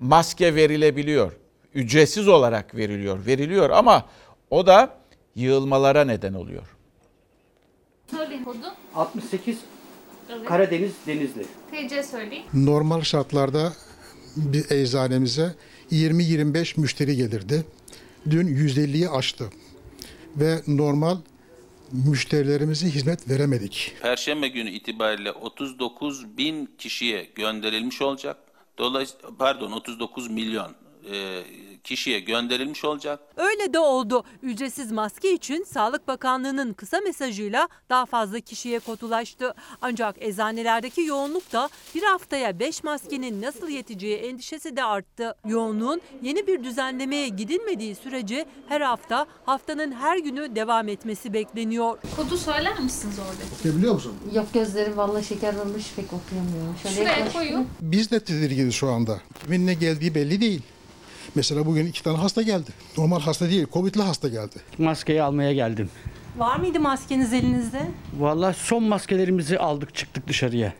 [0.00, 1.32] maske verilebiliyor.
[1.74, 3.26] Ücretsiz olarak veriliyor.
[3.26, 4.04] Veriliyor ama
[4.50, 4.96] o da
[5.34, 6.76] yığılmalara neden oluyor.
[8.10, 8.74] Söyleyin kodu.
[8.94, 9.58] 68
[10.36, 10.48] Evet.
[10.48, 11.46] Karadeniz Denizli.
[11.70, 12.44] TC söyleyin.
[12.54, 13.72] Normal şartlarda
[14.36, 15.54] bir eczanemize
[15.92, 17.64] 20-25 müşteri gelirdi.
[18.30, 19.44] Dün 150'yi aştı.
[20.36, 21.16] Ve normal
[21.92, 23.92] müşterilerimize hizmet veremedik.
[24.02, 28.36] Perşembe günü itibariyle 39 bin kişiye gönderilmiş olacak.
[28.78, 30.72] Dolayısıyla pardon 39 milyon
[31.12, 31.42] e,
[31.84, 33.20] kişiye gönderilmiş olacak.
[33.36, 34.24] Öyle de oldu.
[34.42, 39.54] Ücretsiz maske için Sağlık Bakanlığı'nın kısa mesajıyla daha fazla kişiye kotulaştı.
[39.82, 45.34] Ancak eczanelerdeki yoğunluk da bir haftaya 5 maskenin nasıl yeteceği endişesi de arttı.
[45.48, 51.98] Yoğunluğun yeni bir düzenlemeye gidilmediği sürece her hafta haftanın her günü devam etmesi bekleniyor.
[52.16, 53.76] Kodu söyler misiniz orada?
[53.78, 54.14] Biliyor musun?
[54.34, 56.76] Yok gözlerim vallahi şeker olmuş pek okuyamıyorum.
[56.82, 57.66] Şöyle Şuraya koyun.
[57.80, 59.20] Biz de tedirginiz şu anda.
[59.42, 60.62] Kimin ne geldiği belli değil.
[61.36, 62.70] Mesela bugün iki tane hasta geldi.
[62.98, 64.56] Normal hasta değil, Covid'li hasta geldi.
[64.78, 65.90] Maskeyi almaya geldim.
[66.38, 67.80] Var mıydı maskeniz elinizde?
[68.18, 70.72] Vallahi son maskelerimizi aldık çıktık dışarıya.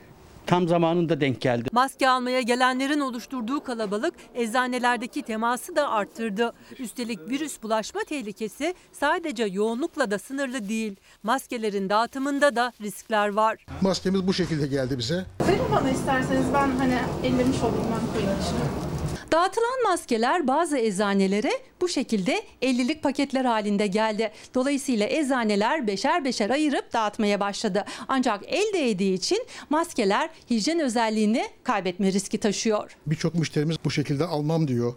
[0.46, 1.68] Tam zamanında denk geldi.
[1.72, 6.52] Maske almaya gelenlerin oluşturduğu kalabalık eczanelerdeki teması da arttırdı.
[6.78, 10.96] Üstelik virüs bulaşma tehlikesi sadece yoğunlukla da sınırlı değil.
[11.22, 13.66] Maskelerin dağıtımında da riskler var.
[13.80, 15.26] Maskemiz bu şekilde geldi bize.
[15.48, 18.85] Verin bana isterseniz ben hani ellemiş olayım ben koyayım içine.
[19.32, 24.32] Dağıtılan maskeler bazı eczanelere bu şekilde 50'lik paketler halinde geldi.
[24.54, 27.84] Dolayısıyla eczaneler beşer beşer ayırıp dağıtmaya başladı.
[28.08, 32.96] Ancak el değdiği için maskeler hijyen özelliğini kaybetme riski taşıyor.
[33.06, 34.94] Birçok müşterimiz bu şekilde almam diyor.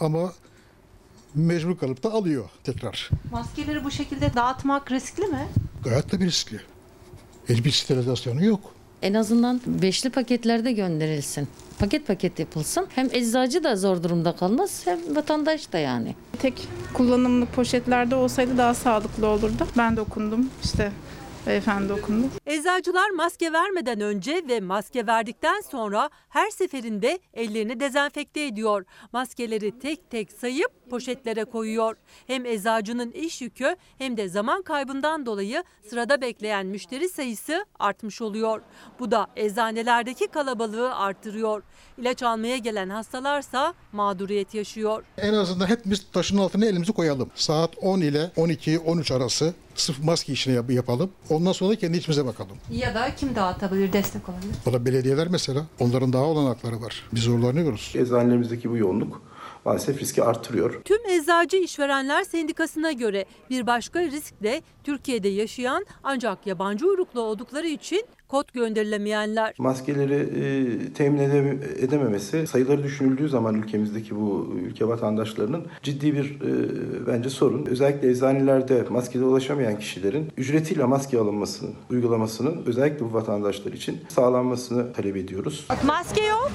[0.00, 0.32] Ama
[1.34, 3.10] mecbur kalıp da alıyor tekrar.
[3.32, 5.48] Maskeleri bu şekilde dağıtmak riskli mi?
[5.84, 6.60] Gayet de bir riskli.
[7.48, 8.60] Hiçbir sterilizasyonu yok.
[9.02, 11.48] En azından beşli paketlerde gönderilsin.
[11.78, 12.86] Paket paket yapılsın.
[12.94, 16.14] Hem eczacı da zor durumda kalmaz hem vatandaş da yani.
[16.38, 19.66] Tek kullanımlık poşetlerde olsaydı daha sağlıklı olurdu.
[19.78, 20.92] Ben de okundum işte
[21.46, 22.26] beyefendi okundu.
[22.46, 28.84] Eczacılar maske vermeden önce ve maske verdikten sonra her seferinde ellerini dezenfekte ediyor.
[29.12, 31.96] Maskeleri tek tek sayıp poşetlere koyuyor.
[32.26, 38.60] Hem eczacının iş yükü hem de zaman kaybından dolayı sırada bekleyen müşteri sayısı artmış oluyor.
[39.00, 41.62] Bu da eczanelerdeki kalabalığı artırıyor.
[41.98, 45.04] İlaç almaya gelen hastalarsa mağduriyet yaşıyor.
[45.18, 47.30] En azından hepimiz taşın altına elimizi koyalım.
[47.34, 51.10] Saat 10 ile 12-13 arası sırf maske işini yap- yapalım.
[51.30, 52.56] Ondan sonra da kendi içimize bakalım.
[52.70, 54.54] Ya da kim dağıtabilir, destek olabilir?
[54.66, 57.02] Bana belediyeler mesela onların daha olanakları var.
[57.12, 57.92] Biz zorlanıyoruz.
[57.94, 59.22] Eczanelerimizdeki bu yoğunluk
[59.66, 60.80] maalesef riski artırıyor.
[60.84, 67.66] Tüm Eczacı İşverenler Sendikası'na göre bir başka risk de Türkiye'de yaşayan ancak yabancı uyruklu oldukları
[67.66, 69.54] için kod gönderilemeyenler.
[69.58, 77.06] Maskeleri e, temin edeme- edememesi sayıları düşünüldüğü zaman ülkemizdeki bu ülke vatandaşlarının ciddi bir e,
[77.06, 77.66] bence sorun.
[77.66, 85.16] Özellikle eczanelerde maskede ulaşamayan kişilerin ücretiyle maske alınmasının, uygulamasının özellikle bu vatandaşlar için sağlanmasını talep
[85.16, 85.66] ediyoruz.
[85.86, 86.50] Maske yok.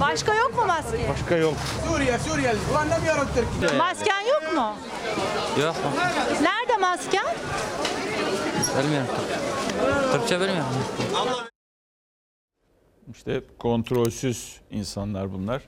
[0.00, 1.08] Başka yok mu maske?
[1.08, 1.54] Başka yok.
[1.88, 2.54] Suriye, Suriye.
[3.78, 4.76] Masken yok mu?
[5.62, 5.76] Yok.
[6.42, 7.26] Nerede masken?
[8.78, 9.08] Bilmiyorum.
[10.12, 10.64] Türkçe bilmiyorum.
[13.12, 15.62] İşte kontrolsüz insanlar bunlar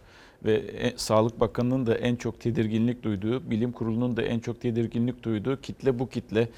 [0.44, 5.22] ve e, Sağlık Bakanı'nın da en çok tedirginlik duyduğu, Bilim Kurulu'nun da en çok tedirginlik
[5.22, 6.48] duyduğu kitle bu kitle.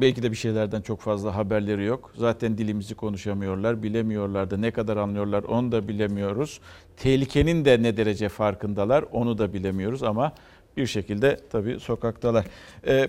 [0.00, 2.12] Belki de bir şeylerden çok fazla haberleri yok.
[2.16, 6.60] Zaten dilimizi konuşamıyorlar, bilemiyorlar da ne kadar anlıyorlar onu da bilemiyoruz.
[6.96, 10.32] Tehlikenin de ne derece farkındalar onu da bilemiyoruz ama
[10.76, 12.46] bir şekilde tabii sokaktalar.
[12.86, 13.08] Ee,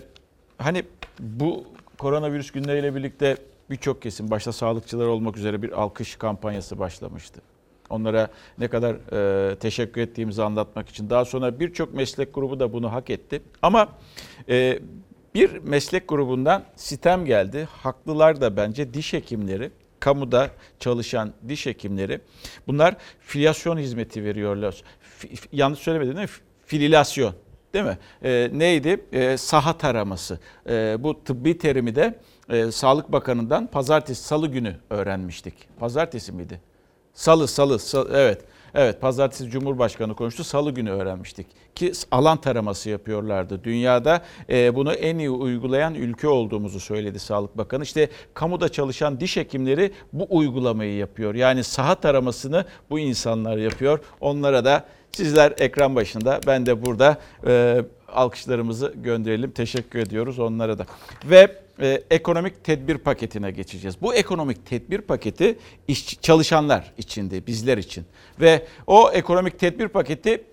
[0.57, 0.83] hani
[1.19, 1.63] bu
[1.97, 3.37] koronavirüs günleriyle birlikte
[3.69, 7.41] birçok kesim başta sağlıkçılar olmak üzere bir alkış kampanyası başlamıştı.
[7.89, 8.27] Onlara
[8.57, 8.95] ne kadar
[9.51, 11.09] e, teşekkür ettiğimizi anlatmak için.
[11.09, 13.41] Daha sonra birçok meslek grubu da bunu hak etti.
[13.61, 13.89] Ama
[14.49, 14.79] e,
[15.35, 17.67] bir meslek grubundan sitem geldi.
[17.71, 22.21] Haklılar da bence diş hekimleri, kamuda çalışan diş hekimleri.
[22.67, 24.83] Bunlar filyasyon hizmeti veriyorlar.
[25.19, 26.33] Fi- yanlış söylemedim değil mi?
[26.65, 27.33] Fililasyon
[27.73, 27.97] değil mi?
[28.23, 29.05] E, neydi?
[29.11, 30.39] E, saha taraması.
[30.69, 35.53] E, bu tıbbi terimi de e, Sağlık Bakanı'ndan pazartesi, salı günü öğrenmiştik.
[35.79, 36.61] Pazartesi miydi?
[37.13, 38.41] Salı, salı, salı evet.
[38.75, 40.43] Evet, pazartesi Cumhurbaşkanı konuştu.
[40.43, 43.63] Salı günü öğrenmiştik ki alan taraması yapıyorlardı.
[43.63, 47.83] Dünyada e, bunu en iyi uygulayan ülke olduğumuzu söyledi Sağlık Bakanı.
[47.83, 51.35] İşte kamuda çalışan diş hekimleri bu uygulamayı yapıyor.
[51.35, 53.99] Yani saha taramasını bu insanlar yapıyor.
[54.21, 57.81] Onlara da sizler ekran başında, ben de burada e,
[58.13, 59.51] alkışlarımızı gönderelim.
[59.51, 60.85] Teşekkür ediyoruz onlara da.
[61.25, 63.95] Ve e, ekonomik tedbir paketine geçeceğiz.
[64.01, 68.05] Bu ekonomik tedbir paketi işçi, çalışanlar içinde, bizler için.
[68.41, 70.43] Ve o ekonomik tedbir paketi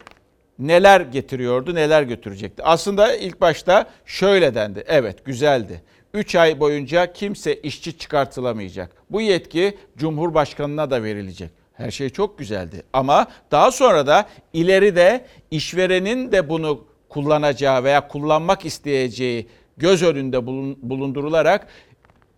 [0.59, 2.62] neler getiriyordu, neler götürecekti?
[2.62, 4.85] Aslında ilk başta şöyle dendi.
[4.87, 5.83] Evet, güzeldi.
[6.14, 8.92] 3 ay boyunca kimse işçi çıkartılamayacak.
[9.11, 11.51] Bu yetki Cumhurbaşkanına da verilecek.
[11.75, 12.83] Her şey çok güzeldi.
[12.92, 20.79] Ama daha sonra da ileride işverenin de bunu kullanacağı veya kullanmak isteyeceği göz önünde bulun-
[20.83, 21.66] bulundurularak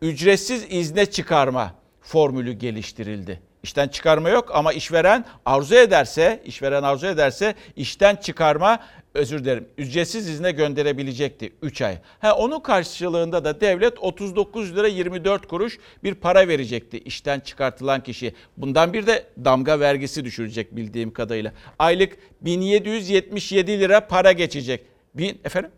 [0.03, 3.41] ücretsiz izne çıkarma formülü geliştirildi.
[3.63, 8.81] İşten çıkarma yok ama işveren arzu ederse, işveren arzu ederse işten çıkarma
[9.15, 11.99] özür dilerim ücretsiz izne gönderebilecekti 3 ay.
[12.19, 18.33] Ha onun karşılığında da devlet 39 lira 24 kuruş bir para verecekti işten çıkartılan kişiye.
[18.57, 21.53] Bundan bir de damga vergisi düşürecek bildiğim kadarıyla.
[21.79, 24.85] Aylık 1777 lira para geçecek.
[25.15, 25.71] Bin, efendim?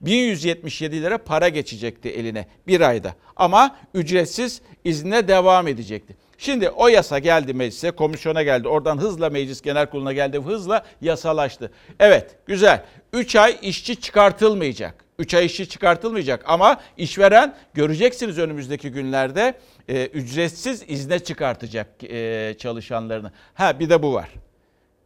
[0.00, 3.14] 1177 lira para geçecekti eline bir ayda.
[3.36, 6.16] Ama ücretsiz izne devam edecekti.
[6.40, 8.68] Şimdi o yasa geldi meclise, komisyona geldi.
[8.68, 10.38] Oradan hızla meclis genel kuruluna geldi.
[10.38, 11.70] Hızla yasalaştı.
[11.98, 12.84] Evet güzel.
[13.12, 15.04] 3 ay işçi çıkartılmayacak.
[15.18, 19.54] 3 ay işçi çıkartılmayacak ama işveren göreceksiniz önümüzdeki günlerde
[19.88, 23.32] e, ücretsiz izne çıkartacak e, çalışanlarını.
[23.54, 24.28] Ha bir de bu var.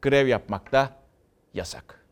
[0.03, 0.91] Grev yapmak da
[1.55, 2.05] yasak.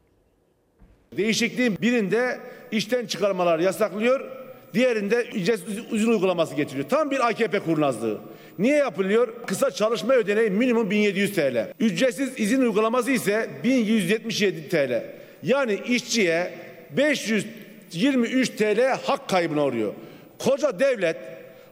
[1.17, 4.42] Değişikliğin birinde işten çıkarmalar yasaklıyor,
[4.75, 6.89] diğerinde ücretsiz izin uygulaması getiriyor.
[6.89, 8.19] Tam bir AKP kurnazlığı.
[8.59, 9.29] Niye yapılıyor?
[9.47, 11.73] Kısa çalışma ödeneği minimum 1700 TL.
[11.81, 15.05] Ücretsiz izin uygulaması ise 1177 TL.
[15.43, 16.51] Yani işçiye
[16.91, 19.93] 523 TL hak kaybına uğruyor.
[20.39, 21.17] Koca devlet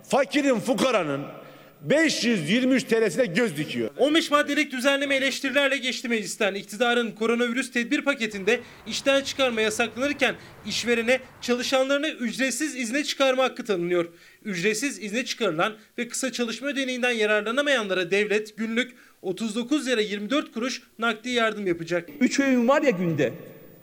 [0.09, 1.23] fakirin fukaranın
[1.83, 3.91] 523 TL'sine göz dikiyor.
[3.99, 6.55] 15 maddelik düzenleme eleştirilerle geçti meclisten.
[6.55, 10.35] İktidarın koronavirüs tedbir paketinde işten çıkarma yasaklanırken
[10.67, 14.09] işverene çalışanlarını ücretsiz izne çıkarma hakkı tanınıyor.
[14.45, 21.31] Ücretsiz izne çıkarılan ve kısa çalışma ödeneğinden yararlanamayanlara devlet günlük 39 lira 24 kuruş nakdi
[21.31, 22.09] yardım yapacak.
[22.21, 23.33] 3 öğün var ya günde.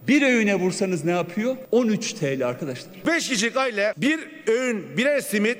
[0.07, 1.57] Bir öğüne vursanız ne yapıyor?
[1.71, 2.91] 13 TL arkadaşlar.
[3.07, 5.57] 5 kişilik aile bir öğün birer simit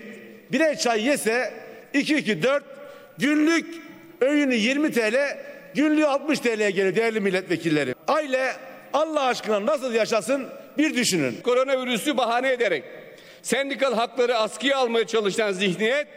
[0.52, 2.63] birer çay yese 2 2 4
[3.17, 3.65] günlük
[4.21, 5.38] öğünü 20 TL
[5.76, 7.95] günlüğü 60 TL'ye geliyor değerli milletvekilleri.
[8.08, 8.54] Aile
[8.93, 10.47] Allah aşkına nasıl yaşasın
[10.78, 11.41] bir düşünün.
[11.43, 12.84] Koronavirüsü bahane ederek
[13.41, 16.08] sendikal hakları askıya almaya çalışan zihniyet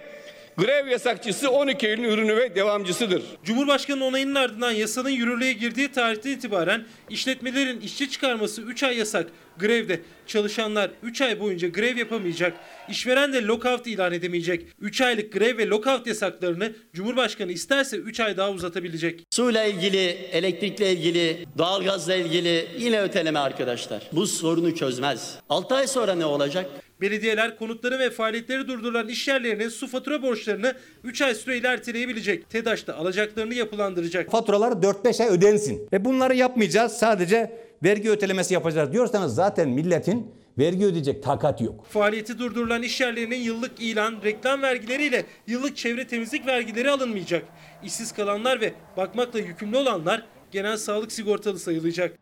[0.60, 3.22] grev yasakçısı 12 Eylül ürünü ve devamcısıdır.
[3.44, 9.26] Cumhurbaşkanının onayının ardından yasanın yürürlüğe girdiği tarihten itibaren işletmelerin işçi çıkarması 3 ay yasak.
[9.58, 12.56] Grevde çalışanlar 3 ay boyunca grev yapamayacak.
[12.88, 14.66] İşveren de lockout ilan edemeyecek.
[14.80, 19.20] 3 aylık grev ve lockout yasaklarını Cumhurbaşkanı isterse 3 ay daha uzatabilecek.
[19.30, 24.02] Suyla ilgili, elektrikle ilgili, doğalgazla ilgili yine öteleme arkadaşlar.
[24.12, 25.38] Bu sorunu çözmez.
[25.48, 26.66] 6 ay sonra ne olacak?
[27.00, 32.50] Belediyeler konutları ve faaliyetleri durdurulan iş yerlerinin su fatura borçlarını 3 ay süreyle erteleyebilecek.
[32.50, 34.30] TEDAŞ da alacaklarını yapılandıracak.
[34.30, 35.88] Faturalar 4-5 ay ödensin.
[35.92, 36.92] Ve bunları yapmayacağız.
[36.92, 40.26] Sadece vergi ötelemesi yapacağız diyorsanız zaten milletin
[40.58, 41.86] vergi ödeyecek takat yok.
[41.86, 47.44] Faaliyeti durdurulan iş yerlerinin yıllık ilan, reklam vergileriyle yıllık çevre temizlik vergileri alınmayacak.
[47.84, 52.18] İşsiz kalanlar ve bakmakla yükümlü olanlar genel sağlık sigortalı sayılacak.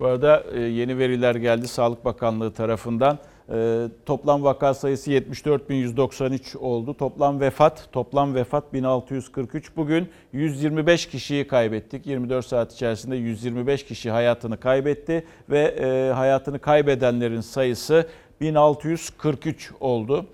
[0.00, 3.18] Bu arada e, yeni veriler geldi Sağlık Bakanlığı tarafından.
[3.52, 6.94] E, Toplam vaka sayısı 74.193 oldu.
[6.94, 9.76] Toplam vefat, toplam vefat 1643.
[9.76, 12.06] Bugün 125 kişiyi kaybettik.
[12.06, 18.08] 24 saat içerisinde 125 kişi hayatını kaybetti ve e, hayatını kaybedenlerin sayısı
[18.40, 20.26] 1643 oldu.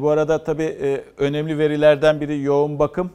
[0.00, 3.10] Bu arada tabii önemli verilerden biri yoğun bakım.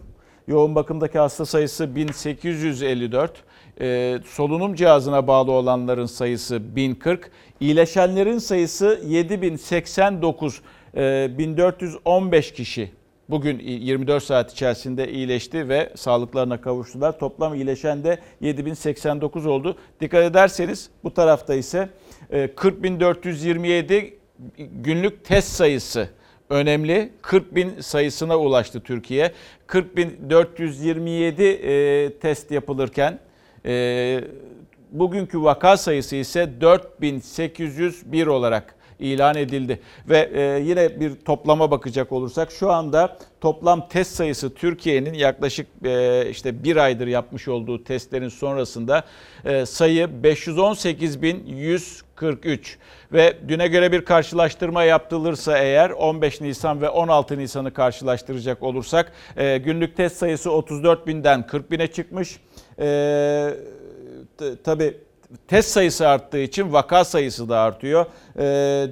[0.48, 3.44] Yoğun bakımdaki hasta sayısı 1854.
[3.81, 7.31] E, solunum cihazına bağlı olanların sayısı 1040.
[7.59, 10.62] İyileşenlerin sayısı 7089.
[10.97, 12.91] E, 1415 kişi
[13.29, 17.19] bugün 24 saat içerisinde iyileşti ve sağlıklarına kavuştular.
[17.19, 19.77] Toplam iyileşen de 7089 oldu.
[20.01, 21.89] Dikkat ederseniz bu tarafta ise
[22.31, 24.17] e, 40427
[24.57, 26.09] günlük test sayısı
[26.49, 27.09] önemli.
[27.21, 29.31] 40 bin sayısına ulaştı Türkiye.
[29.67, 33.33] 40 bin 427 e, test yapılırken e,
[34.91, 39.79] bugünkü vaka sayısı ise 4801 olarak ilan edildi.
[40.10, 46.25] Ve e, yine bir toplama bakacak olursak şu anda toplam test sayısı Türkiye'nin yaklaşık e,
[46.29, 49.03] işte bir aydır yapmış olduğu testlerin sonrasında
[49.45, 52.75] e, sayı 518.143
[53.13, 59.97] ve düne göre bir karşılaştırma yaptırılırsa eğer 15 Nisan ve 16 Nisan'ı karşılaştıracak olursak günlük
[59.97, 62.39] test sayısı 34.000'den 40.000'e çıkmış.
[62.79, 63.49] E,
[64.63, 64.97] tabii
[65.48, 68.06] test sayısı arttığı için vaka sayısı da artıyor.
[68.36, 68.41] E,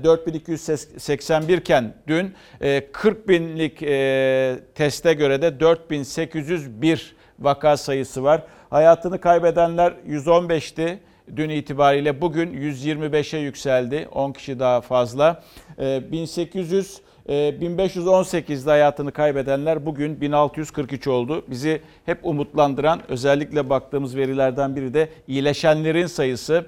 [0.03, 8.43] 4281 iken dün e, 40 binlik e, teste göre de 4801 vaka sayısı var.
[8.69, 10.99] Hayatını kaybedenler 115'ti
[11.35, 14.07] dün itibariyle bugün 125'e yükseldi.
[14.11, 15.43] 10 kişi daha fazla.
[15.79, 21.43] E, 1800 1518'de hayatını kaybedenler bugün 1643 oldu.
[21.47, 26.65] Bizi hep umutlandıran özellikle baktığımız verilerden biri de iyileşenlerin sayısı.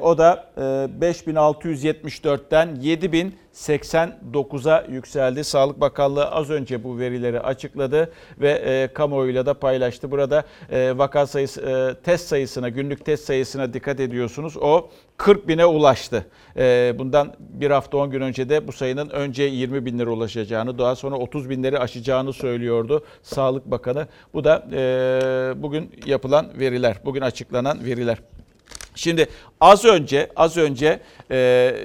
[0.00, 0.50] O da
[1.00, 2.74] 5674'ten
[3.54, 5.44] 89'a yükseldi.
[5.44, 10.10] Sağlık Bakanlığı az önce bu verileri açıkladı ve e, kamuoyuyla da paylaştı.
[10.10, 14.56] Burada e, vaka sayısı, e, test sayısına, günlük test sayısına dikkat ediyorsunuz.
[14.56, 16.26] O 40 bine ulaştı.
[16.56, 20.96] E, bundan bir hafta 10 gün önce de bu sayının önce 20 binlere ulaşacağını, daha
[20.96, 24.06] sonra 30 binleri aşacağını söylüyordu Sağlık Bakanı.
[24.34, 28.18] Bu da e, bugün yapılan veriler, bugün açıklanan veriler.
[29.00, 29.26] Şimdi
[29.60, 31.36] az önce az önce e,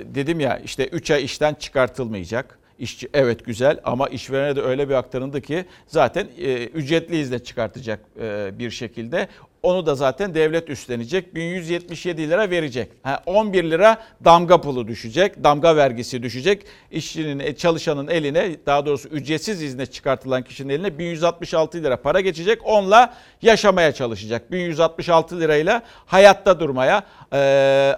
[0.05, 2.59] dedim ya işte 3 ay işten çıkartılmayacak.
[2.80, 7.99] İşçi evet güzel ama işverene de öyle bir aktarıldı ki zaten e, ücretli izne çıkartacak
[8.22, 9.28] e, bir şekilde.
[9.66, 11.36] Onu da zaten devlet üstlenecek.
[11.36, 12.91] 1177 lira verecek.
[13.03, 15.43] Ha, 11 lira damga pulu düşecek.
[15.43, 16.66] Damga vergisi düşecek.
[16.91, 22.59] İşçinin, e, çalışanın eline daha doğrusu ücretsiz izne çıkartılan kişinin eline 1166 lira para geçecek.
[22.66, 24.51] Onunla yaşamaya çalışacak.
[24.51, 27.03] 1166 lirayla hayatta durmaya,
[27.34, 27.38] e,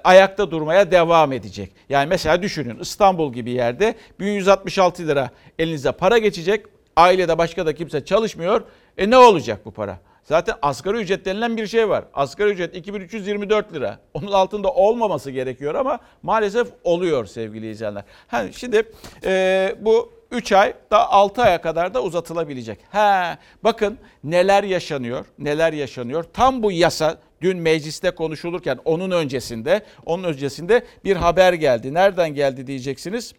[0.04, 1.72] ayakta durmaya devam edecek.
[1.90, 6.66] Yani mesela düşünün İstanbul gibi yerde 1166 lira elinize para geçecek.
[6.96, 8.62] Ailede başka da kimse çalışmıyor.
[8.98, 10.00] E ne olacak bu para?
[10.28, 12.06] Zaten asgari ücret denilen bir şey var.
[12.14, 14.00] Asgari ücret 2324 lira.
[14.14, 18.04] Onun altında olmaması gerekiyor ama maalesef oluyor sevgili izleyenler.
[18.28, 18.84] Ha, şimdi
[19.24, 22.80] e, bu 3 ay da 6 aya kadar da uzatılabilecek.
[22.92, 26.24] He, bakın neler yaşanıyor, neler yaşanıyor.
[26.24, 31.94] Tam bu yasa dün mecliste konuşulurken onun öncesinde, onun öncesinde bir haber geldi.
[31.94, 33.34] Nereden geldi diyeceksiniz.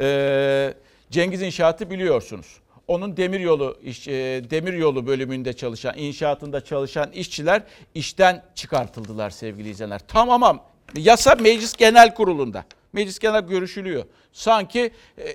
[0.00, 0.74] Ee,
[1.10, 2.63] Cengiz İnşaat'ı biliyorsunuz.
[2.88, 4.12] Onun demiryolu iş, e,
[4.50, 7.62] demiryolu bölümünde çalışan, inşaatında çalışan işçiler
[7.94, 10.00] işten çıkartıldılar sevgili izleyenler.
[10.08, 10.64] Tamam
[10.96, 12.64] yasa Meclis Genel Kurulu'nda.
[12.92, 14.04] Meclis Genel görüşülüyor.
[14.32, 15.34] Sanki e,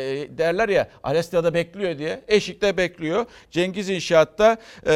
[0.00, 2.22] e, derler ya Alestya'da bekliyor diye.
[2.28, 3.26] Eşik'te bekliyor.
[3.50, 4.56] Cengiz İnşaat'ta
[4.86, 4.94] e,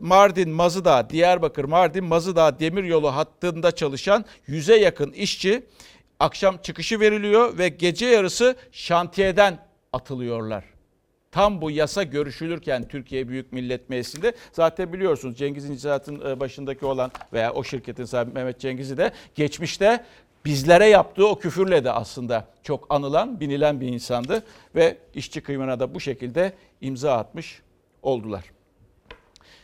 [0.00, 5.62] Mardin, Mazıdağ, Diyarbakır, Mardin, Mazıdağ demiryolu hattında çalışan yüze yakın işçi
[6.20, 9.58] akşam çıkışı veriliyor ve gece yarısı şantiyeden
[9.92, 10.71] atılıyorlar.
[11.32, 17.52] Tam bu yasa görüşülürken Türkiye Büyük Millet Meclisi'nde zaten biliyorsunuz Cengiz İnşaat'ın başındaki olan veya
[17.52, 20.04] o şirketin sahibi Mehmet Cengiz'i de geçmişte
[20.44, 24.42] bizlere yaptığı o küfürle de aslında çok anılan, binilen bir insandı
[24.74, 27.62] ve işçi kıymına da bu şekilde imza atmış
[28.02, 28.44] oldular.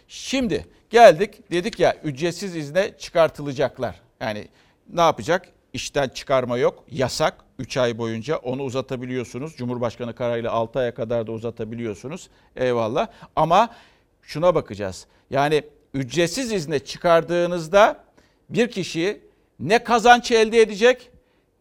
[0.08, 4.00] Şimdi geldik dedik ya ücretsiz izne çıkartılacaklar.
[4.20, 4.48] Yani
[4.92, 5.48] ne yapacak?
[5.78, 9.56] İşten çıkarma yok, yasak 3 ay boyunca onu uzatabiliyorsunuz.
[9.56, 12.28] Cumhurbaşkanı kararıyla 6 aya kadar da uzatabiliyorsunuz.
[12.56, 13.08] Eyvallah.
[13.36, 13.74] Ama
[14.22, 15.06] şuna bakacağız.
[15.30, 15.62] Yani
[15.94, 18.04] ücretsiz izne çıkardığınızda
[18.50, 19.20] bir kişi
[19.60, 21.10] ne kazanç elde edecek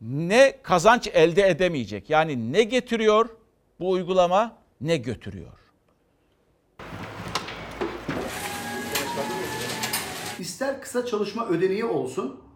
[0.02, 2.10] ne kazanç elde edemeyecek.
[2.10, 3.30] Yani ne getiriyor
[3.80, 5.60] bu uygulama ne götürüyor.
[10.40, 12.47] İster kısa çalışma ödeneği olsun,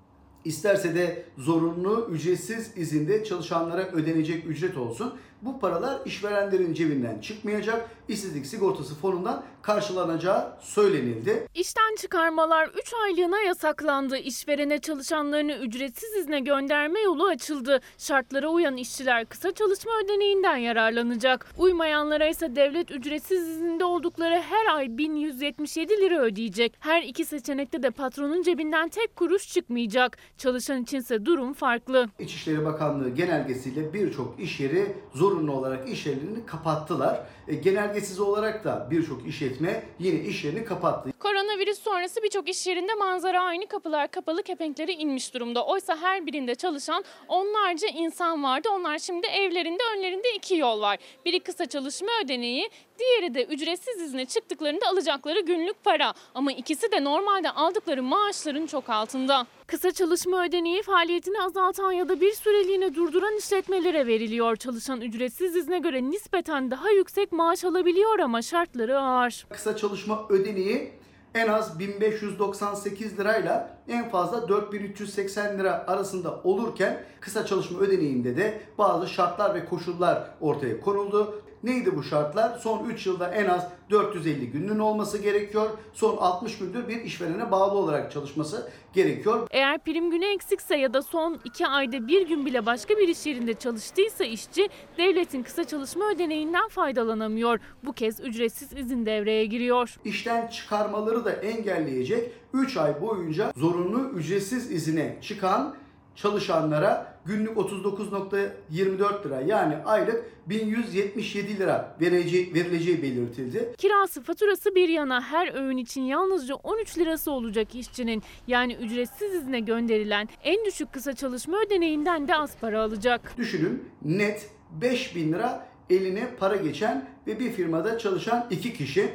[0.45, 5.13] isterse de zorunlu ücretsiz izinde çalışanlara ödenecek ücret olsun.
[5.41, 11.47] Bu paralar işverenlerin cebinden çıkmayacak, işsizlik sigortası fonundan karşılanacağı söylenildi.
[11.55, 14.17] İşten çıkarmalar 3 aylığına yasaklandı.
[14.17, 17.81] İşverene çalışanlarını ücretsiz izne gönderme yolu açıldı.
[17.97, 21.45] Şartlara uyan işçiler kısa çalışma ödeneğinden yararlanacak.
[21.57, 26.73] Uymayanlara ise devlet ücretsiz izinde oldukları her ay 1177 lira ödeyecek.
[26.79, 30.17] Her iki seçenekte de patronun cebinden tek kuruş çıkmayacak.
[30.37, 32.09] Çalışan içinse durum farklı.
[32.19, 34.95] İçişleri Bakanlığı genelgesiyle birçok iş yeri
[35.31, 37.19] zorunlu olarak iş yerlerini kapattılar.
[37.47, 41.11] E, genelgesiz olarak da birçok işletme yine iş yerini kapattı.
[41.19, 45.65] Koronavirüs sonrası birçok iş yerinde manzara aynı kapılar kapalı kepenkleri inmiş durumda.
[45.65, 48.69] Oysa her birinde çalışan onlarca insan vardı.
[48.71, 50.97] Onlar şimdi evlerinde önlerinde iki yol var.
[51.25, 52.69] Biri kısa çalışma ödeneği,
[53.01, 56.13] diğeri de ücretsiz izne çıktıklarında alacakları günlük para.
[56.35, 59.47] Ama ikisi de normalde aldıkları maaşların çok altında.
[59.67, 64.55] Kısa çalışma ödeneği faaliyetini azaltan ya da bir süreliğine durduran işletmelere veriliyor.
[64.55, 69.45] Çalışan ücretsiz izne göre nispeten daha yüksek maaş alabiliyor ama şartları ağır.
[69.49, 70.91] Kısa çalışma ödeneği
[71.35, 79.07] en az 1598 lirayla en fazla 4380 lira arasında olurken kısa çalışma ödeneğinde de bazı
[79.07, 81.41] şartlar ve koşullar ortaya konuldu.
[81.63, 82.57] Neydi bu şartlar?
[82.59, 85.69] Son 3 yılda en az 450 günün olması gerekiyor.
[85.93, 89.47] Son 60 gündür bir işverene bağlı olarak çalışması gerekiyor.
[89.51, 93.25] Eğer prim günü eksikse ya da son 2 ayda bir gün bile başka bir iş
[93.25, 97.59] yerinde çalıştıysa işçi devletin kısa çalışma ödeneğinden faydalanamıyor.
[97.83, 99.95] Bu kez ücretsiz izin devreye giriyor.
[100.05, 105.75] İşten çıkarmaları da engelleyecek 3 ay boyunca zorunlu ücretsiz izine çıkan
[106.15, 113.73] çalışanlara günlük 39.24 lira yani aylık 1177 lira vereceği, verileceği belirtildi.
[113.77, 118.23] Kirası faturası bir yana her öğün için yalnızca 13 lirası olacak işçinin.
[118.47, 123.33] Yani ücretsiz izne gönderilen en düşük kısa çalışma ödeneğinden de az para alacak.
[123.37, 129.11] Düşünün net 5000 lira eline para geçen ve bir firmada çalışan iki kişi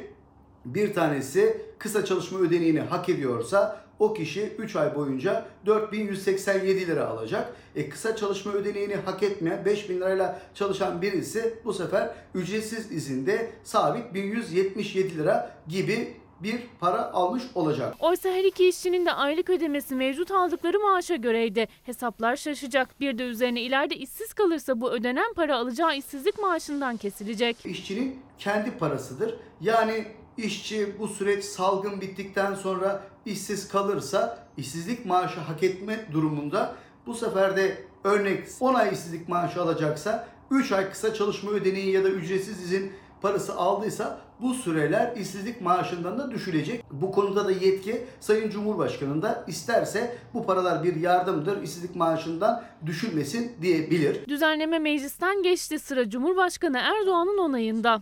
[0.65, 7.53] bir tanesi kısa çalışma ödeneğini hak ediyorsa o kişi 3 ay boyunca 4187 lira alacak.
[7.75, 14.13] E kısa çalışma ödeneğini hak etmeyen 5000 lirayla çalışan birisi bu sefer ücretsiz izinde sabit
[14.13, 17.95] 1177 lira gibi bir para almış olacak.
[17.99, 21.67] Oysa her iki işçinin de aylık ödemesi mevcut aldıkları maaşa göreydi.
[21.83, 22.99] Hesaplar şaşacak.
[22.99, 27.65] Bir de üzerine ileride işsiz kalırsa bu ödenen para alacağı işsizlik maaşından kesilecek.
[27.65, 29.35] İşçinin kendi parasıdır.
[29.61, 30.05] Yani
[30.37, 36.75] işçi bu süreç salgın bittikten sonra işsiz kalırsa işsizlik maaşı hak etme durumunda
[37.05, 42.03] bu sefer de örnek 10 ay işsizlik maaşı alacaksa 3 ay kısa çalışma ödeneği ya
[42.03, 46.83] da ücretsiz izin parası aldıysa bu süreler işsizlik maaşından da düşülecek.
[46.91, 54.25] Bu konuda da yetki Sayın Cumhurbaşkanı'nda isterse bu paralar bir yardımdır işsizlik maaşından düşülmesin diyebilir.
[54.27, 58.01] Düzenleme meclisten geçti sıra Cumhurbaşkanı Erdoğan'ın onayında.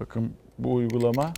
[0.00, 1.32] Bakın bu uygulama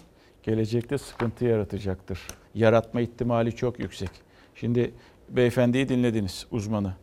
[0.46, 2.20] gelecekte sıkıntı yaratacaktır.
[2.54, 4.10] Yaratma ihtimali çok yüksek.
[4.54, 4.94] Şimdi
[5.28, 6.94] beyefendiyi dinlediniz uzmanı.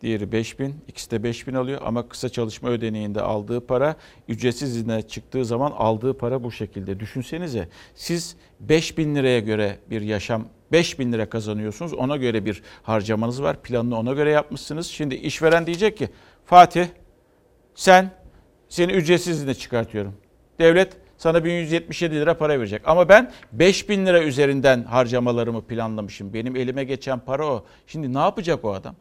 [0.00, 3.96] Diğeri 5000, ikisi de 5000 alıyor ama kısa çalışma ödeneğinde aldığı para
[4.28, 7.00] ücretsiz izne çıktığı zaman aldığı para bu şekilde.
[7.00, 11.92] Düşünsenize siz 5000 liraya göre bir yaşam 5000 lira kazanıyorsunuz.
[11.92, 13.62] Ona göre bir harcamanız var.
[13.62, 14.86] Planını ona göre yapmışsınız.
[14.86, 16.08] Şimdi işveren diyecek ki
[16.44, 16.86] Fatih
[17.74, 18.10] sen
[18.68, 20.14] seni ücretsiz izne çıkartıyorum.
[20.58, 22.82] Devlet sana 1177 lira para verecek.
[22.84, 26.34] Ama ben 5000 lira üzerinden harcamalarımı planlamışım.
[26.34, 27.64] Benim elime geçen para o.
[27.86, 28.94] Şimdi ne yapacak o adam?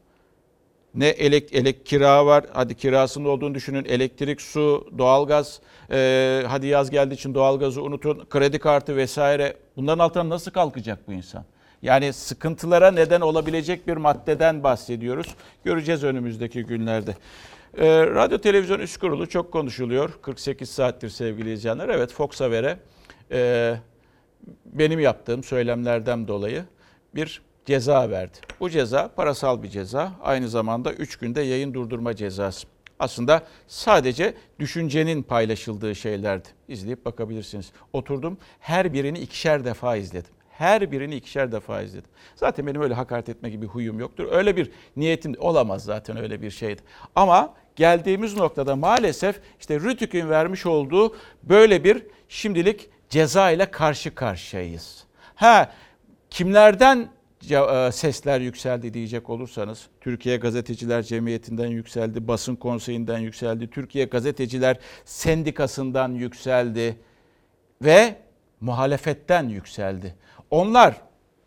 [0.96, 2.46] Ne elek, elek kira var.
[2.54, 3.86] Hadi kirasının olduğunu düşünün.
[3.86, 5.60] Elektrik, su, doğalgaz.
[5.92, 8.26] Ee, hadi yaz geldiği için doğalgazı unutun.
[8.30, 9.58] Kredi kartı vesaire.
[9.78, 11.46] Bunların altından nasıl kalkacak bu insan?
[11.86, 15.36] Yani sıkıntılara neden olabilecek bir maddeden bahsediyoruz.
[15.64, 17.16] Göreceğiz önümüzdeki günlerde.
[17.78, 20.10] Ee, Radyo Televizyon Üst Kurulu çok konuşuluyor.
[20.22, 21.90] 48 saattir sevgili izleyenler.
[21.90, 22.78] Evet Fox Haber'e
[23.32, 23.76] e,
[24.66, 26.64] benim yaptığım söylemlerden dolayı
[27.16, 28.38] bir ceza verdi.
[28.60, 30.12] Bu ceza parasal bir ceza.
[30.24, 32.68] Aynı zamanda 3 günde yayın durdurma cezası.
[33.00, 36.48] Aslında sadece düşüncenin paylaşıldığı şeylerdi.
[36.68, 37.72] İzleyip bakabilirsiniz.
[37.94, 40.36] Oturdum her birini ikişer defa izledim.
[40.58, 42.10] Her birini ikişer defa izledim.
[42.36, 44.28] Zaten benim öyle hakaret etme gibi huyum yoktur.
[44.32, 46.82] Öyle bir niyetim olamaz zaten öyle bir şeydi.
[47.16, 55.04] Ama geldiğimiz noktada maalesef işte Rütük'ün vermiş olduğu böyle bir şimdilik ceza ile karşı karşıyayız.
[55.36, 55.72] Ha
[56.30, 57.10] kimlerden
[57.52, 66.12] e, sesler yükseldi diyecek olursanız Türkiye Gazeteciler Cemiyeti'nden yükseldi, basın konseyinden yükseldi, Türkiye Gazeteciler Sendikası'ndan
[66.12, 66.98] yükseldi
[67.82, 68.16] ve
[68.62, 70.16] muhalefetten yükseldi.
[70.52, 70.96] Onlar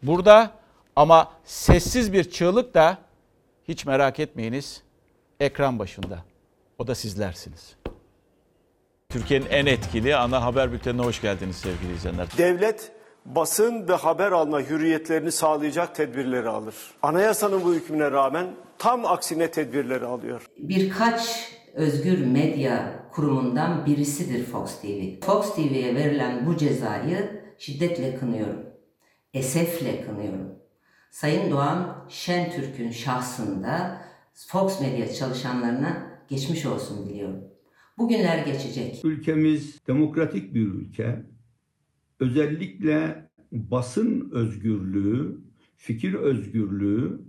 [0.03, 0.51] burada
[0.97, 2.99] ama sessiz bir çığlık da
[3.69, 4.83] hiç merak etmeyiniz
[5.41, 6.19] ekran başında.
[6.79, 7.77] O da sizlersiniz.
[9.09, 12.29] Türkiye'nin en etkili ana haber bültenine hoş geldiniz sevgili izleyenler.
[12.39, 12.93] Devlet
[13.27, 16.75] basın ve haber alma hürriyetlerini sağlayacak tedbirleri alır.
[17.03, 18.47] Anayasanın bu hükmüne rağmen
[18.79, 20.47] tam aksine tedbirleri alıyor.
[20.59, 25.27] Birkaç özgür medya kurumundan birisidir Fox TV.
[25.27, 28.68] Fox TV'ye verilen bu cezayı şiddetle kınıyorum.
[29.35, 30.59] Esefle kınıyorum.
[31.11, 34.03] Sayın Doğan Şentürk'ün şahsında
[34.35, 37.45] Fox Medya çalışanlarına geçmiş olsun diliyorum.
[37.99, 39.05] Bugünler geçecek.
[39.05, 41.27] Ülkemiz demokratik bir ülke.
[42.21, 45.41] Özellikle basın özgürlüğü,
[45.77, 47.21] fikir özgürlüğü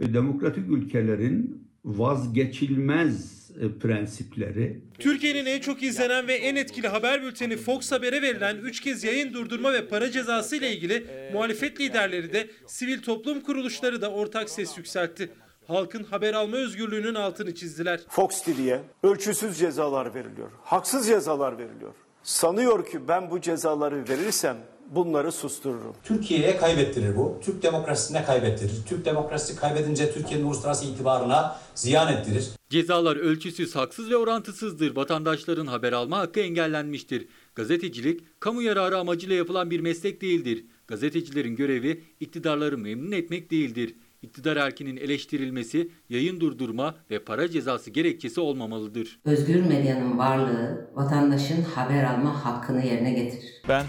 [0.00, 4.80] demokratik ülkelerin vazgeçilmez prensipleri.
[4.98, 9.34] Türkiye'nin en çok izlenen ve en etkili haber bülteni Fox Haber'e verilen 3 kez yayın
[9.34, 14.78] durdurma ve para cezası ile ilgili muhalefet liderleri de sivil toplum kuruluşları da ortak ses
[14.78, 15.30] yükseltti.
[15.66, 18.00] Halkın haber alma özgürlüğünün altını çizdiler.
[18.08, 20.50] Fox TV'ye ölçüsüz cezalar veriliyor.
[20.62, 21.94] Haksız cezalar veriliyor.
[22.22, 24.56] Sanıyor ki ben bu cezaları verirsem
[24.90, 25.94] bunları sustururum.
[26.04, 27.38] Türkiye'ye kaybettirir bu.
[27.42, 28.72] Türk demokrasisine kaybettirir.
[28.88, 32.48] Türk demokrasisi kaybedince Türkiye'nin uluslararası itibarına ziyan ettirir.
[32.70, 34.96] Cezalar ölçüsüz, haksız ve orantısızdır.
[34.96, 37.26] Vatandaşların haber alma hakkı engellenmiştir.
[37.54, 40.64] Gazetecilik, kamu yararı amacıyla yapılan bir meslek değildir.
[40.86, 43.94] Gazetecilerin görevi iktidarları memnun etmek değildir.
[44.22, 49.20] İktidar erkinin eleştirilmesi, yayın durdurma ve para cezası gerekçesi olmamalıdır.
[49.24, 53.62] Özgür medyanın varlığı vatandaşın haber alma hakkını yerine getirir.
[53.68, 53.84] Ben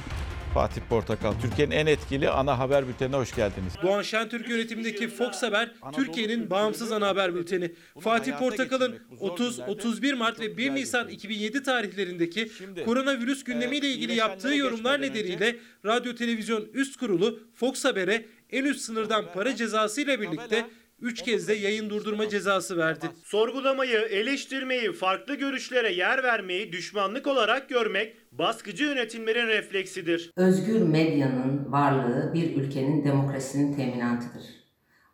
[0.54, 3.74] Fatih Portakal, Türkiye'nin en etkili ana haber bültenine hoş geldiniz.
[3.84, 7.72] Doğan Şentürk yönetimindeki Fox Haber, Türkiye'nin bağımsız ana haber bülteni.
[8.00, 12.52] Fatih Portakal'ın 30, 31 Mart ve 1 Nisan 2007 tarihlerindeki
[12.86, 19.26] koronavirüs gündemiyle ilgili yaptığı yorumlar nedeniyle Radyo Televizyon Üst Kurulu Fox Haber'e en üst sınırdan
[19.34, 20.66] para cezası ile birlikte
[21.02, 23.06] 3 kez de yayın durdurma cezası verdi.
[23.24, 30.32] Sorgulamayı, eleştirmeyi, farklı görüşlere yer vermeyi düşmanlık olarak görmek baskıcı yönetimlerin refleksidir.
[30.36, 34.44] Özgür medyanın varlığı bir ülkenin demokrasinin teminatıdır.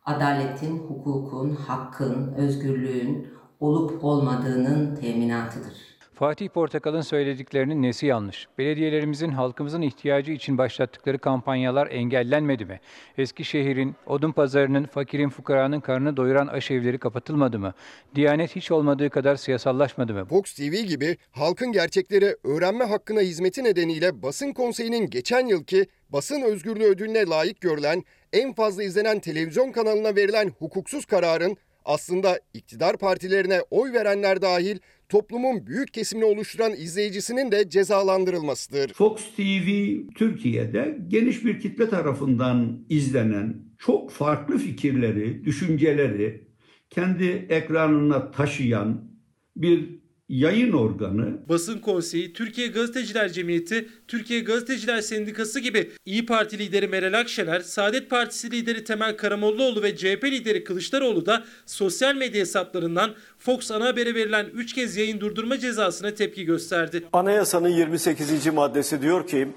[0.05, 3.27] Adaletin, hukukun, hakkın, özgürlüğün
[3.59, 5.86] olup olmadığının teminatıdır.
[6.19, 8.47] Fatih Portakal'ın söylediklerinin nesi yanlış?
[8.57, 12.79] Belediyelerimizin halkımızın ihtiyacı için başlattıkları kampanyalar engellenmedi mi?
[13.17, 17.73] Eskişehir'in, odun pazarının, fakirin, fukaranın karnını doyuran aşevleri kapatılmadı mı?
[18.15, 20.25] Diyanet hiç olmadığı kadar siyasallaşmadı mı?
[20.25, 26.85] Fox TV gibi halkın gerçekleri öğrenme hakkına hizmeti nedeniyle basın konseyinin geçen yılki basın özgürlüğü
[26.85, 28.03] ödülüne layık görülen
[28.33, 31.57] en fazla izlenen televizyon kanalına verilen hukuksuz kararın
[31.87, 34.77] aslında iktidar partilerine oy verenler dahil
[35.09, 38.93] toplumun büyük kesimini oluşturan izleyicisinin de cezalandırılmasıdır.
[38.93, 39.69] Fox TV
[40.15, 46.47] Türkiye'de geniş bir kitle tarafından izlenen çok farklı fikirleri, düşünceleri
[46.89, 49.11] kendi ekranına taşıyan
[49.55, 49.96] bir
[50.29, 51.37] yayın organı.
[51.49, 58.09] Basın Konseyi, Türkiye Gazeteciler Cemiyeti, Türkiye Gazeteciler Sendikası gibi İyi Parti lideri Meral Akşener, Saadet
[58.09, 64.15] Partisi lideri Temel Karamollaoğlu ve CHP lideri Kılıçdaroğlu da sosyal medya hesaplarından Fox ana habere
[64.15, 67.03] verilen 3 kez yayın durdurma cezasına tepki gösterdi.
[67.13, 68.47] Anayasanın 28.
[68.47, 69.47] maddesi diyor ki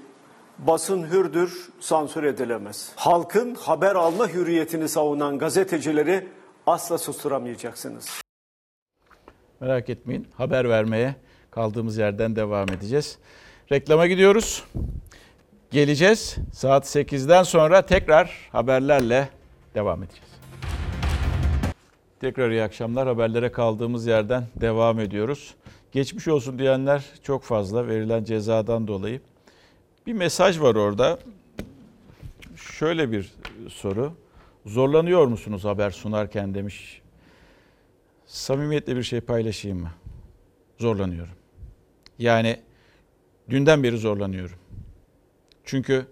[0.59, 2.91] basın hürdür, sansür edilemez.
[2.95, 6.27] Halkın haber alma hürriyetini savunan gazetecileri
[6.67, 8.20] asla susturamayacaksınız.
[9.61, 11.15] Merak etmeyin haber vermeye
[11.51, 13.17] kaldığımız yerden devam edeceğiz.
[13.71, 14.63] Reklama gidiyoruz.
[15.71, 16.35] Geleceğiz.
[16.53, 19.29] Saat 8'den sonra tekrar haberlerle
[19.75, 20.29] devam edeceğiz.
[22.19, 23.07] Tekrar iyi akşamlar.
[23.07, 25.55] Haberlere kaldığımız yerden devam ediyoruz.
[25.91, 29.21] Geçmiş olsun diyenler çok fazla verilen cezadan dolayı.
[30.07, 31.19] Bir mesaj var orada.
[32.55, 33.31] Şöyle bir
[33.69, 34.13] soru.
[34.65, 37.00] Zorlanıyor musunuz haber sunarken demiş
[38.31, 39.91] samimiyetle bir şey paylaşayım mı?
[40.79, 41.33] Zorlanıyorum.
[42.19, 42.59] Yani
[43.49, 44.57] dünden beri zorlanıyorum.
[45.65, 46.05] Çünkü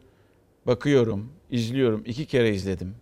[0.68, 2.96] bakıyorum, izliyorum, iki kere izledim.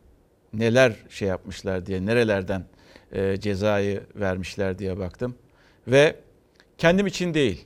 [0.53, 2.65] Neler şey yapmışlar diye, nerelerden
[3.11, 5.35] e, cezayı vermişler diye baktım.
[5.87, 6.15] Ve
[6.77, 7.65] kendim için değil,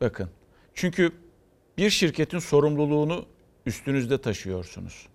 [0.00, 0.28] bakın.
[0.74, 1.12] Çünkü
[1.78, 3.26] bir şirketin sorumluluğunu
[3.66, 5.06] üstünüzde taşıyorsunuz.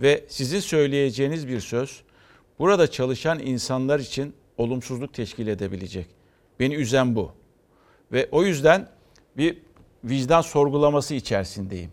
[0.00, 2.02] Ve sizin söyleyeceğiniz bir söz
[2.58, 6.06] burada çalışan insanlar için olumsuzluk teşkil edebilecek.
[6.60, 7.32] Beni üzen bu.
[8.12, 8.88] Ve o yüzden
[9.36, 9.58] bir
[10.04, 11.92] vicdan sorgulaması içerisindeyim.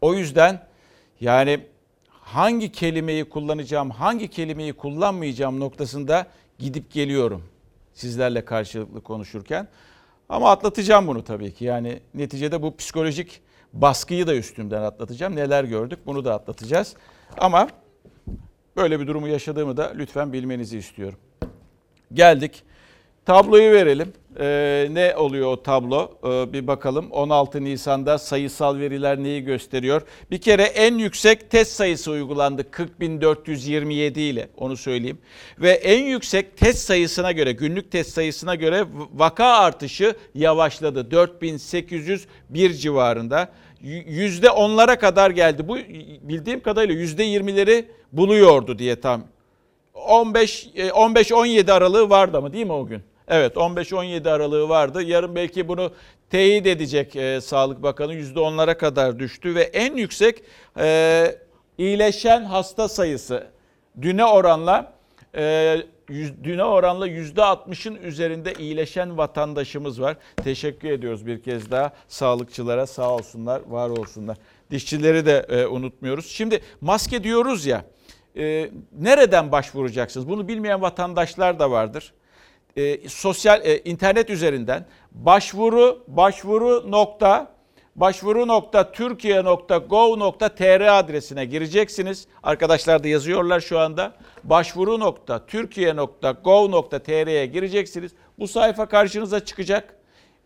[0.00, 0.66] O yüzden
[1.20, 1.60] yani
[2.08, 6.26] hangi kelimeyi kullanacağım, hangi kelimeyi kullanmayacağım noktasında
[6.58, 7.42] gidip geliyorum
[7.94, 9.68] sizlerle karşılıklı konuşurken.
[10.28, 11.64] Ama atlatacağım bunu tabii ki.
[11.64, 13.40] Yani neticede bu psikolojik
[13.72, 15.36] baskıyı da üstümden atlatacağım.
[15.36, 16.94] Neler gördük bunu da atlatacağız.
[17.38, 17.68] Ama
[18.76, 21.18] böyle bir durumu yaşadığımı da lütfen bilmenizi istiyorum.
[22.12, 22.62] Geldik.
[23.26, 24.12] Tabloyu verelim.
[24.40, 26.10] Ee, ne oluyor o tablo?
[26.24, 27.10] Ee, bir bakalım.
[27.10, 30.02] 16 Nisan'da sayısal veriler neyi gösteriyor?
[30.30, 35.18] Bir kere en yüksek test sayısı uygulandı 40.427 ile onu söyleyeyim.
[35.58, 38.84] Ve en yüksek test sayısına göre günlük test sayısına göre
[39.14, 41.10] vaka artışı yavaşladı.
[41.10, 43.48] 4801 civarında.
[44.06, 45.68] Yüzde onlara kadar geldi.
[45.68, 45.76] Bu
[46.22, 49.22] bildiğim kadarıyla yüzde 20'leri buluyordu diye tam
[49.96, 53.02] 15 15-17 aralığı vardı ama değil mi o gün?
[53.28, 55.02] Evet 15-17 aralığı vardı.
[55.02, 55.92] Yarın belki bunu
[56.30, 60.42] teyit edecek e, Sağlık Bakanı %10'lara kadar düştü ve en yüksek
[60.78, 61.38] e,
[61.78, 63.46] iyileşen hasta sayısı
[64.02, 64.92] düne oranla
[65.34, 65.76] e,
[66.08, 70.16] yüz, düne oranla %60'ın üzerinde iyileşen vatandaşımız var.
[70.44, 74.36] Teşekkür ediyoruz bir kez daha sağlıkçılara sağ olsunlar, var olsunlar.
[74.70, 76.26] Dişçileri de e, unutmuyoruz.
[76.26, 77.84] Şimdi maske diyoruz ya
[78.36, 80.28] e, nereden başvuracaksınız?
[80.28, 82.12] Bunu bilmeyen vatandaşlar da vardır.
[82.76, 87.56] E, sosyal e, internet üzerinden başvuru başvuru nokta
[87.96, 92.26] başvuru nokta Türkiye nokta gov nokta tr adresine gireceksiniz.
[92.42, 94.14] Arkadaşlar da yazıyorlar şu anda.
[94.44, 98.12] Başvuru nokta Türkiye nokta gov nokta tr'ye gireceksiniz.
[98.38, 99.96] Bu sayfa karşınıza çıkacak.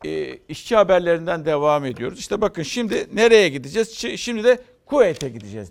[0.04, 2.18] E, işçi haberlerinden devam ediyoruz.
[2.18, 3.88] İşte bakın şimdi nereye gideceğiz?
[3.88, 5.68] Şi- Şimdi de Kuveyt'e gideceğiz.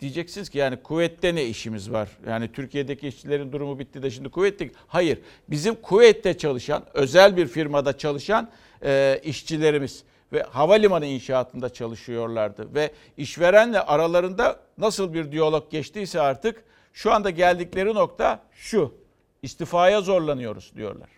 [0.00, 2.08] Diyeceksiniz ki yani Kuveyt'te ne işimiz var?
[2.26, 4.70] Yani Türkiye'deki işçilerin durumu bitti de şimdi Kuveyt'te...
[4.86, 5.18] Hayır,
[5.48, 8.50] bizim Kuveyt'te çalışan, özel bir firmada çalışan
[8.84, 10.02] e, işçilerimiz
[10.32, 12.74] ve havalimanı inşaatında çalışıyorlardı.
[12.74, 18.94] Ve işverenle aralarında nasıl bir diyalog geçtiyse artık şu anda geldikleri nokta şu.
[19.42, 21.08] İstifaya zorlanıyoruz diyorlar.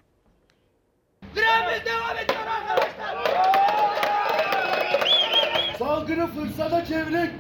[1.35, 3.13] Direnimiz devam ediyor arkadaşlar.
[5.79, 7.31] Salgını fırsata çevirip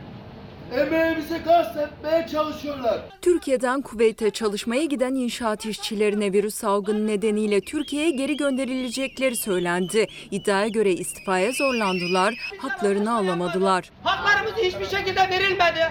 [0.77, 3.01] emeğimizi gasp etmeye çalışıyorlar.
[3.23, 10.07] Türkiye'den Kuveyt'e çalışmaya giden inşaat işçilerine virüs salgını nedeniyle Türkiye'ye geri gönderilecekleri söylendi.
[10.31, 13.91] İddiaya göre istifaya zorlandılar, haklarını alamadılar.
[14.03, 15.91] Haklarımız hiçbir şekilde verilmedi.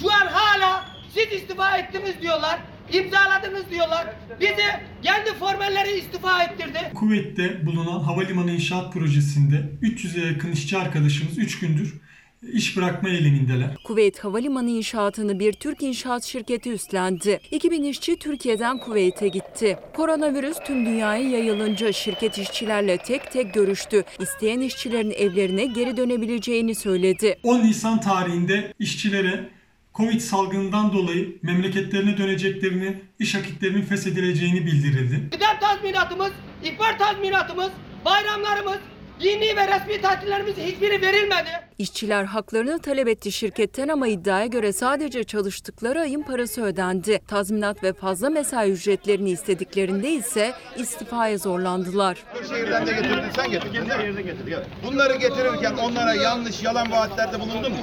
[0.00, 2.58] Şu an hala siz istifa ettiniz diyorlar.
[2.92, 4.06] imzaladınız diyorlar.
[4.40, 4.66] Bizi
[5.02, 6.78] kendi formelleri istifa ettirdi.
[6.94, 12.00] Kuveyt'te bulunan havalimanı inşaat projesinde 300'e yakın işçi arkadaşımız 3 gündür
[12.42, 13.76] iş bırakma eylemindeler.
[13.84, 17.40] Kuveyt Havalimanı inşaatını bir Türk inşaat şirketi üstlendi.
[17.50, 19.78] 2000 işçi Türkiye'den Kuveyt'e gitti.
[19.96, 24.04] Koronavirüs tüm dünyaya yayılınca şirket işçilerle tek tek görüştü.
[24.18, 27.38] İsteyen işçilerin evlerine geri dönebileceğini söyledi.
[27.42, 29.50] 10 Nisan tarihinde işçilere
[29.94, 35.30] Covid salgından dolayı memleketlerine döneceklerini, iş akitlerinin feshedileceğini bildirildi.
[35.30, 36.32] Kıdem tazminatımız,
[36.64, 37.70] ihbar tazminatımız,
[38.04, 38.78] bayramlarımız,
[39.22, 41.50] dini ve resmi tatillerimiz hiçbiri verilmedi.
[41.78, 47.20] İşçiler haklarını talep etti şirketten ama iddiaya göre sadece çalıştıkları ayın parası ödendi.
[47.28, 52.18] Tazminat ve fazla mesai ücretlerini istediklerinde ise istifaya zorlandılar.
[52.48, 54.56] Şehirden de getirdin sen getirdin değil mi?
[54.86, 57.78] Bunları getirirken onlara yanlış yalan vaatlerde bulundun mu?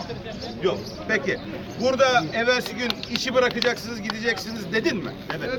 [0.64, 0.78] Yok.
[1.08, 1.38] Peki.
[1.82, 5.12] Burada evvelsi gün işi bırakacaksınız gideceksiniz dedin mi?
[5.38, 5.50] Evet.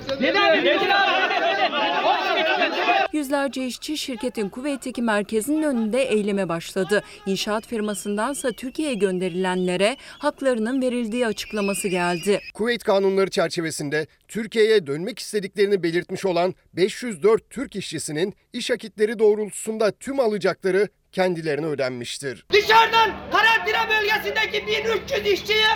[3.13, 7.03] Yüzlerce işçi şirketin Kuveyt'teki merkezinin önünde eyleme başladı.
[7.27, 12.41] İnşaat firmasındansa Türkiye'ye gönderilenlere haklarının verildiği açıklaması geldi.
[12.55, 20.21] Kuveyt kanunları çerçevesinde Türkiye'ye dönmek istediklerini belirtmiş olan 504 Türk işçisinin iş akitleri doğrultusunda tüm
[20.21, 22.47] alacakları kendilerine ödenmiştir.
[22.53, 25.67] Dışarıdan karantina bölgesindeki 1300 işçiyi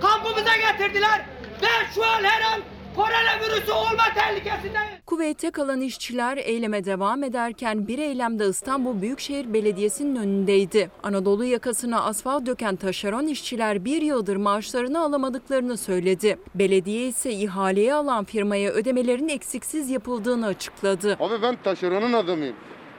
[0.00, 1.26] kampımıza getirdiler.
[1.62, 2.60] Ve şu an her an
[2.96, 5.04] koronavirüsü olma tehlikesindeyiz.
[5.06, 10.90] Kuveyt'te kalan işçiler eyleme devam ederken bir eylemde İstanbul Büyükşehir Belediyesi'nin önündeydi.
[11.02, 16.38] Anadolu yakasına asfalt döken taşeron işçiler bir yıldır maaşlarını alamadıklarını söyledi.
[16.54, 21.16] Belediye ise ihaleyi alan firmaya ödemelerin eksiksiz yapıldığını açıkladı.
[21.20, 22.56] Abi ben taşeronun adamıyım.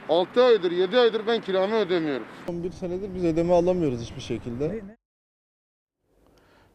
[0.08, 2.26] 6 aydır 7 aydır ben kiramı ödemiyorum.
[2.48, 4.84] 11 senedir biz ödeme alamıyoruz hiçbir şekilde.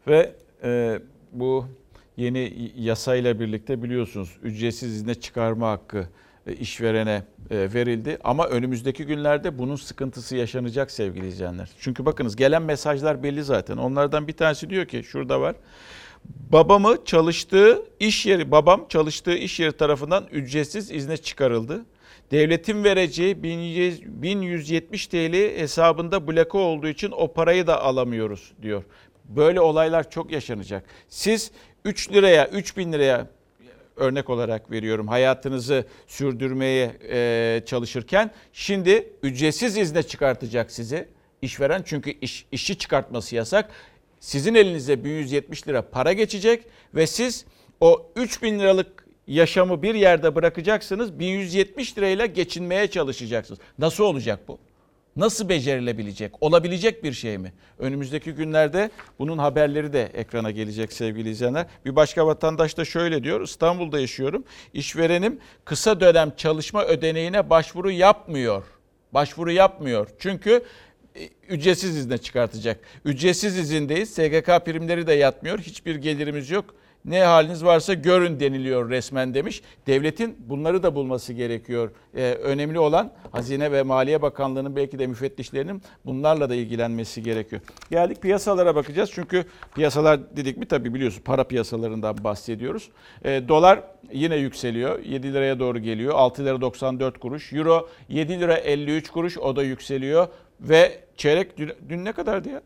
[0.07, 0.99] Ve e,
[1.31, 1.65] bu
[2.17, 6.07] yeni yasayla birlikte biliyorsunuz ücretsiz izne çıkarma hakkı
[6.47, 8.17] e, işverene e, verildi.
[8.23, 11.69] Ama önümüzdeki günlerde bunun sıkıntısı yaşanacak sevgili izleyenler.
[11.79, 13.77] Çünkü bakınız gelen mesajlar belli zaten.
[13.77, 15.55] Onlardan bir tanesi diyor ki şurada var.
[16.25, 21.85] Babamı çalıştığı iş yeri, babam çalıştığı iş yeri tarafından ücretsiz izne çıkarıldı.
[22.31, 28.83] Devletin vereceği 1170 TL hesabında bloke olduğu için o parayı da alamıyoruz diyor.
[29.25, 30.85] Böyle olaylar çok yaşanacak.
[31.09, 31.51] Siz
[31.85, 33.27] 3 liraya, 3 bin liraya
[33.95, 41.07] örnek olarak veriyorum hayatınızı sürdürmeye e, çalışırken şimdi ücretsiz izne çıkartacak sizi
[41.41, 43.69] işveren çünkü iş, işçi çıkartması yasak.
[44.19, 46.63] Sizin elinize 1170 lira para geçecek
[46.95, 47.45] ve siz
[47.79, 53.59] o 3000 liralık yaşamı bir yerde bırakacaksınız 1170 lirayla geçinmeye çalışacaksınız.
[53.79, 54.59] Nasıl olacak bu?
[55.15, 56.31] Nasıl becerilebilecek?
[56.41, 57.53] Olabilecek bir şey mi?
[57.79, 61.65] Önümüzdeki günlerde bunun haberleri de ekrana gelecek sevgili izleyenler.
[61.85, 63.41] Bir başka vatandaş da şöyle diyor.
[63.41, 64.43] İstanbul'da yaşıyorum.
[64.73, 68.63] İşverenim kısa dönem çalışma ödeneğine başvuru yapmıyor.
[69.13, 70.07] Başvuru yapmıyor.
[70.19, 70.63] Çünkü
[71.15, 72.79] e, ücretsiz izne çıkartacak.
[73.05, 74.09] Ücretsiz izindeyiz.
[74.09, 75.59] SGK primleri de yatmıyor.
[75.59, 76.75] Hiçbir gelirimiz yok.
[77.05, 79.61] Ne haliniz varsa görün deniliyor resmen demiş.
[79.87, 81.91] Devletin bunları da bulması gerekiyor.
[82.15, 87.61] Ee, önemli olan Hazine ve Maliye Bakanlığı'nın belki de müfettişlerinin bunlarla da ilgilenmesi gerekiyor.
[87.91, 89.11] Geldik piyasalara bakacağız.
[89.13, 89.45] Çünkü
[89.75, 92.89] piyasalar dedik mi tabii biliyorsunuz para piyasalarından bahsediyoruz.
[93.25, 94.99] Ee, dolar yine yükseliyor.
[94.99, 96.13] 7 liraya doğru geliyor.
[96.15, 97.53] 6 lira 94 kuruş.
[97.53, 100.27] Euro 7 lira 53 kuruş o da yükseliyor.
[100.61, 102.61] Ve çeyrek dün, dün ne kadardı ya?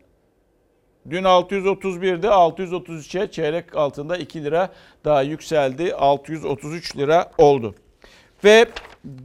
[1.10, 4.72] Dün 631'de 633'e çeyrek altında 2 lira
[5.04, 5.94] daha yükseldi.
[5.94, 7.74] 633 lira oldu.
[8.44, 8.66] Ve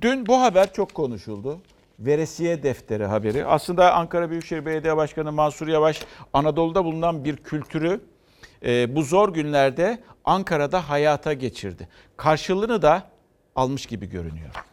[0.02, 1.60] dün bu haber çok konuşuldu.
[2.00, 3.46] Veresiye defteri haberi.
[3.46, 6.02] Aslında Ankara Büyükşehir Belediye Başkanı Mansur Yavaş
[6.34, 8.02] Anadolu'da bulunan bir kültürü
[8.66, 11.88] e, bu zor günlerde Ankara'da hayata geçirdi.
[12.18, 13.04] Karşılığını da
[13.56, 14.70] almış gibi görünüyor.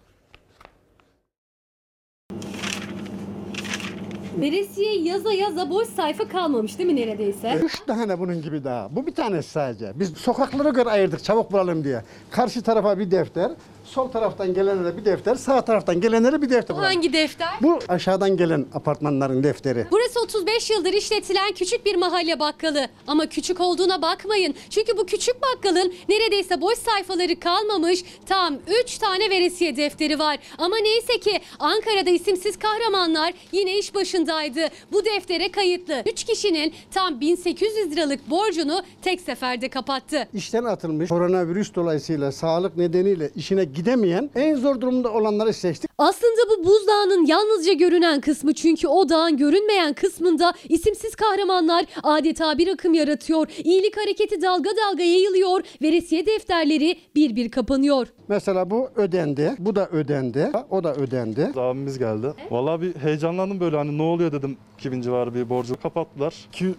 [4.41, 7.61] Veresiye yaza yaza boş sayfa kalmamış değil mi neredeyse?
[7.64, 8.89] Üç tane bunun gibi daha.
[8.97, 9.93] Bu bir tanesi sadece.
[9.95, 12.03] Biz sokaklara göre ayırdık çabuk bulalım diye.
[12.30, 13.51] Karşı tarafa bir defter,
[13.89, 16.76] sol taraftan gelenlere bir defter, sağ taraftan gelenlere bir defter.
[16.76, 17.49] Bu hangi defter?
[17.62, 19.86] Bu aşağıdan gelen apartmanların defteri.
[19.91, 22.89] Burası 35 yıldır işletilen küçük bir mahalle bakkalı.
[23.07, 24.55] Ama küçük olduğuna bakmayın.
[24.70, 28.05] Çünkü bu küçük bakkalın neredeyse boş sayfaları kalmamış.
[28.26, 30.39] Tam 3 tane veresiye defteri var.
[30.59, 34.61] Ama neyse ki Ankara'da isimsiz kahramanlar yine iş başındaydı.
[34.93, 36.03] Bu deftere kayıtlı.
[36.12, 40.28] 3 kişinin tam 1800 liralık borcunu tek seferde kapattı.
[40.34, 45.91] İşten atılmış, koronavirüs dolayısıyla sağlık nedeniyle işine gidemeyen en zor durumda olanları seçtik.
[45.99, 52.68] Aslında bu buzdağının yalnızca görünen kısmı çünkü o dağın görünmeyen kısmında isimsiz kahramanlar adeta bir
[52.68, 53.47] akım yaratıyor.
[53.64, 55.61] İyilik hareketi dalga dalga yayılıyor.
[55.83, 58.07] Veresiye defterleri bir bir kapanıyor.
[58.29, 61.53] Mesela bu ödendi, bu da ödendi, o da ödendi.
[61.57, 62.35] Abimiz geldi.
[62.51, 66.35] Vallahi bir heyecanlandım böyle hani ne oluyor dedim 2000 civarı bir borcu kapattılar.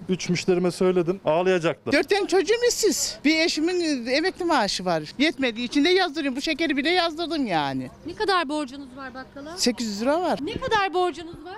[0.10, 1.94] 2-3 müşterime söyledim ağlayacaklar.
[1.94, 3.20] Dört tane çocuğum işsiz.
[3.26, 5.04] Bir eşimin emekli maaşı var.
[5.18, 6.36] Yetmediği için de yazdırıyorum.
[6.38, 7.90] Bu şekeri bile yazdırdım yani.
[8.06, 9.58] Ne kadar borcunuz var bakkala?
[9.58, 10.40] 800 lira var.
[10.42, 11.58] Ne kadar borcunuz var?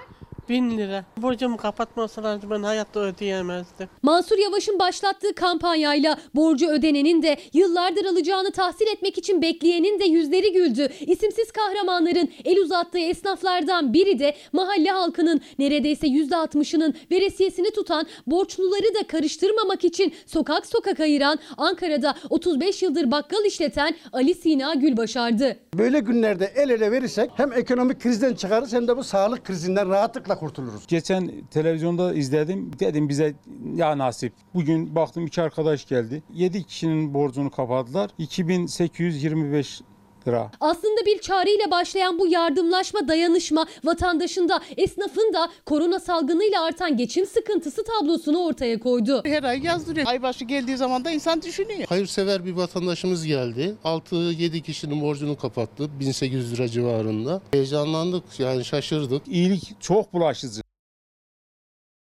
[0.52, 1.06] 1000 lira.
[1.18, 3.90] Borcumu kapatmasalardı ben hayatta ödeyemezdim.
[4.02, 10.54] Mansur Yavaş'ın başlattığı kampanyayla borcu ödenenin de yıllardır alacağını tahsil etmek için bekleyenin de yüzleri
[10.54, 10.88] güldü.
[11.02, 19.08] İsimsiz kahramanların el uzattığı esnaflardan biri de mahalle halkının neredeyse %60'ının veresiyesini tutan borçluları da
[19.08, 25.58] karıştırmamak için sokak sokak ayıran Ankara'da 35 yıldır bakkal işleten Ali Sina Gülbaşar'dı.
[25.74, 30.41] Böyle günlerde el ele verirsek hem ekonomik krizden çıkarız hem de bu sağlık krizinden rahatlıkla
[30.42, 30.88] kurtuluruz.
[30.88, 32.72] Geçen televizyonda izledim.
[32.80, 33.34] Dedim bize
[33.76, 34.34] ya nasip.
[34.54, 36.24] Bugün baktım iki arkadaş geldi.
[36.34, 38.12] 7 kişinin borcunu kapattılar.
[38.18, 39.82] 2825
[40.28, 40.52] lira.
[40.60, 47.26] Aslında bir çağrıyla başlayan bu yardımlaşma, dayanışma vatandaşın da esnafın da korona salgınıyla artan geçim
[47.26, 49.22] sıkıntısı tablosunu ortaya koydu.
[49.26, 50.08] Her ay yazdırıyor.
[50.08, 51.88] Aybaşı geldiği zaman da insan düşünüyor.
[51.90, 53.76] Hayırsever bir vatandaşımız geldi.
[53.84, 56.00] 6-7 kişinin borcunu kapattı.
[56.00, 57.42] 1800 lira civarında.
[57.52, 59.28] Heyecanlandık yani şaşırdık.
[59.28, 60.62] İyilik çok bulaşıcı.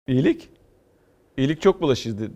[0.09, 0.49] İyilik?
[1.37, 2.31] İyilik çok bulaşıcı.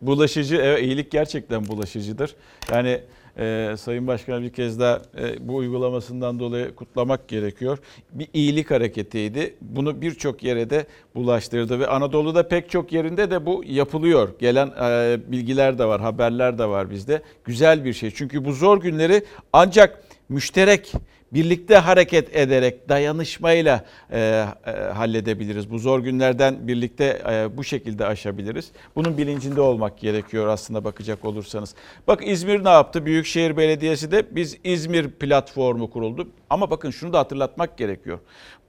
[0.00, 2.36] Bulaşıcı, evet iyilik gerçekten bulaşıcıdır.
[2.70, 3.00] Yani
[3.38, 7.78] e, Sayın Başkan bir kez daha e, bu uygulamasından dolayı kutlamak gerekiyor.
[8.12, 9.54] Bir iyilik hareketiydi.
[9.60, 14.28] Bunu birçok yere de bulaştırdı ve Anadolu'da pek çok yerinde de bu yapılıyor.
[14.38, 17.22] Gelen e, bilgiler de var, haberler de var bizde.
[17.44, 18.10] Güzel bir şey.
[18.10, 20.92] Çünkü bu zor günleri ancak müşterek
[21.34, 24.18] birlikte hareket ederek dayanışmayla e,
[24.66, 25.70] e, halledebiliriz.
[25.70, 28.70] Bu zor günlerden birlikte e, bu şekilde aşabiliriz.
[28.96, 31.74] Bunun bilincinde olmak gerekiyor aslında bakacak olursanız.
[32.06, 33.06] Bak İzmir ne yaptı?
[33.06, 36.28] Büyükşehir Belediyesi de biz İzmir platformu kuruldu.
[36.52, 38.18] Ama bakın şunu da hatırlatmak gerekiyor.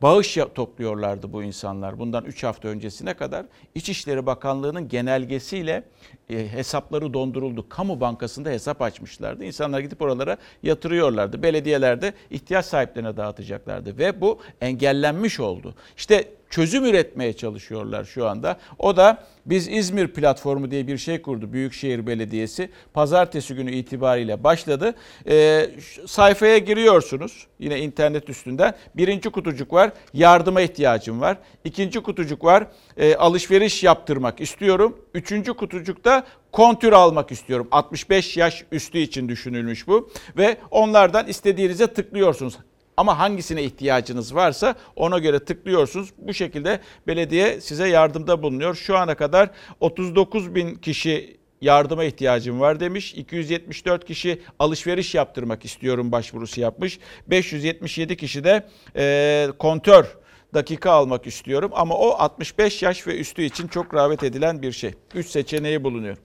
[0.01, 1.99] Bağış topluyorlardı bu insanlar.
[1.99, 5.83] Bundan 3 hafta öncesine kadar İçişleri Bakanlığı'nın genelgesiyle
[6.29, 7.69] e, hesapları donduruldu.
[7.69, 9.45] Kamu bankasında hesap açmışlardı.
[9.45, 11.43] İnsanlar gidip oralara yatırıyorlardı.
[11.43, 15.75] Belediyelerde ihtiyaç sahiplerine dağıtacaklardı ve bu engellenmiş oldu.
[15.97, 18.57] İşte çözüm üretmeye çalışıyorlar şu anda.
[18.79, 22.69] O da biz İzmir platformu diye bir şey kurdu Büyükşehir Belediyesi.
[22.93, 24.93] Pazartesi günü itibariyle başladı.
[25.27, 25.69] E,
[26.05, 28.75] sayfaya giriyorsunuz yine internet üstünden.
[28.95, 31.37] Birinci kutucuk var yardıma ihtiyacım var.
[31.63, 34.97] İkinci kutucuk var e, alışveriş yaptırmak istiyorum.
[35.13, 37.67] Üçüncü kutucukta kontür almak istiyorum.
[37.71, 40.09] 65 yaş üstü için düşünülmüş bu.
[40.37, 42.57] Ve onlardan istediğinize tıklıyorsunuz.
[42.97, 46.09] Ama hangisine ihtiyacınız varsa ona göre tıklıyorsunuz.
[46.17, 48.75] Bu şekilde belediye size yardımda bulunuyor.
[48.75, 53.13] Şu ana kadar 39 bin kişi yardıma ihtiyacım var demiş.
[53.13, 56.99] 274 kişi alışveriş yaptırmak istiyorum başvurusu yapmış.
[57.27, 60.17] 577 kişi de e, kontör
[60.53, 61.71] dakika almak istiyorum.
[61.73, 64.93] Ama o 65 yaş ve üstü için çok rağbet edilen bir şey.
[65.15, 66.17] 3 seçeneği bulunuyor.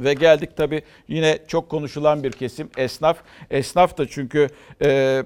[0.00, 3.18] Ve geldik tabii yine çok konuşulan bir kesim esnaf.
[3.50, 4.48] Esnaf da çünkü...
[4.82, 5.22] E,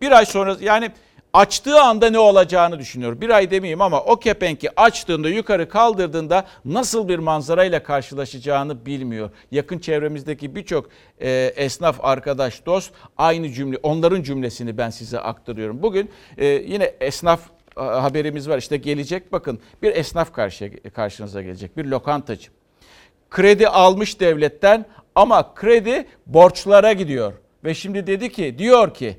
[0.00, 0.90] bir ay sonra yani
[1.32, 3.20] açtığı anda ne olacağını düşünüyor.
[3.20, 9.30] Bir ay demeyeyim ama o kepenki açtığında yukarı kaldırdığında nasıl bir manzarayla karşılaşacağını bilmiyor.
[9.50, 10.88] Yakın çevremizdeki birçok
[11.20, 15.82] e, esnaf arkadaş dost aynı cümle onların cümlesini ben size aktarıyorum.
[15.82, 17.40] Bugün e, yine esnaf
[17.76, 18.58] a, haberimiz var.
[18.58, 21.76] İşte gelecek bakın bir esnaf karşıya, karşınıza gelecek.
[21.76, 22.50] Bir lokantacı.
[23.30, 27.32] Kredi almış devletten ama kredi borçlara gidiyor.
[27.64, 29.16] Ve şimdi dedi ki diyor ki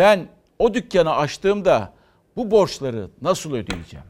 [0.00, 0.28] ben
[0.58, 1.92] o dükkanı açtığımda
[2.36, 4.06] bu borçları nasıl ödeyeceğim?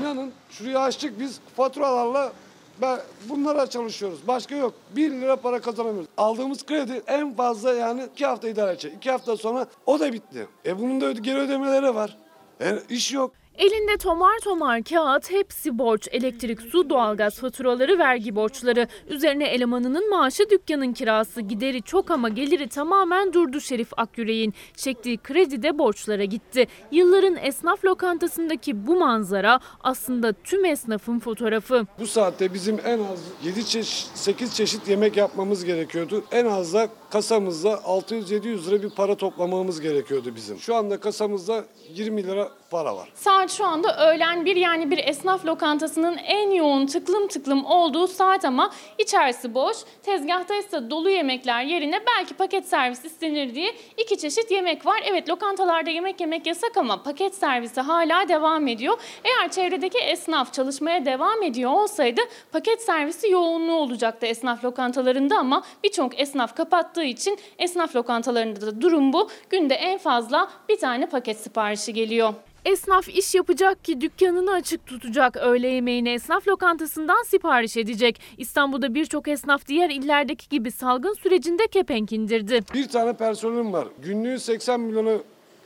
[0.00, 2.32] İnanın şurayı açtık biz faturalarla
[2.80, 4.18] ben bunlara çalışıyoruz.
[4.28, 4.74] Başka yok.
[4.96, 6.08] 1 lira para kazanamıyoruz.
[6.16, 8.94] Aldığımız kredi en fazla yani 2 hafta idare edecek.
[8.94, 10.46] 2 hafta sonra o da bitti.
[10.66, 12.16] E bunun da geri ödemeleri var.
[12.60, 13.32] E, iş yok.
[13.60, 16.08] Elinde tomar tomar kağıt, hepsi borç.
[16.12, 18.88] Elektrik, su, doğalgaz faturaları, vergi borçları.
[19.08, 21.40] Üzerine elemanının maaşı, dükkanın kirası.
[21.40, 24.54] Gideri çok ama geliri tamamen durdu Şerif Akyürek'in.
[24.76, 26.66] Çektiği kredi de borçlara gitti.
[26.90, 31.86] Yılların esnaf lokantasındaki bu manzara aslında tüm esnafın fotoğrafı.
[31.98, 36.24] Bu saatte bizim en az 7 çeşit, 8 çeşit yemek yapmamız gerekiyordu.
[36.32, 40.58] En az da kasamızda 600-700 lira bir para toplamamız gerekiyordu bizim.
[40.58, 43.08] Şu anda kasamızda 20 lira para var.
[43.14, 48.44] Saat şu anda öğlen bir yani bir esnaf lokantasının en yoğun tıklım tıklım olduğu saat
[48.44, 49.76] ama içerisi boş.
[50.02, 55.00] Tezgahta ise dolu yemekler yerine belki paket servis istenir diye iki çeşit yemek var.
[55.04, 58.98] Evet lokantalarda yemek yemek yasak ama paket servisi hala devam ediyor.
[59.24, 62.20] Eğer çevredeki esnaf çalışmaya devam ediyor olsaydı
[62.52, 66.56] paket servisi yoğunluğu olacaktı esnaf lokantalarında ama birçok esnaf
[67.00, 69.28] kapattığı için esnaf lokantalarında da durum bu.
[69.50, 72.34] Günde en fazla bir tane paket siparişi geliyor.
[72.64, 75.36] Esnaf iş yapacak ki dükkanını açık tutacak.
[75.36, 78.20] Öğle yemeğini esnaf lokantasından sipariş edecek.
[78.38, 82.60] İstanbul'da birçok esnaf diğer illerdeki gibi salgın sürecinde kepenk indirdi.
[82.74, 83.88] Bir tane personelim var.
[84.02, 85.18] Günlüğü 80 milyona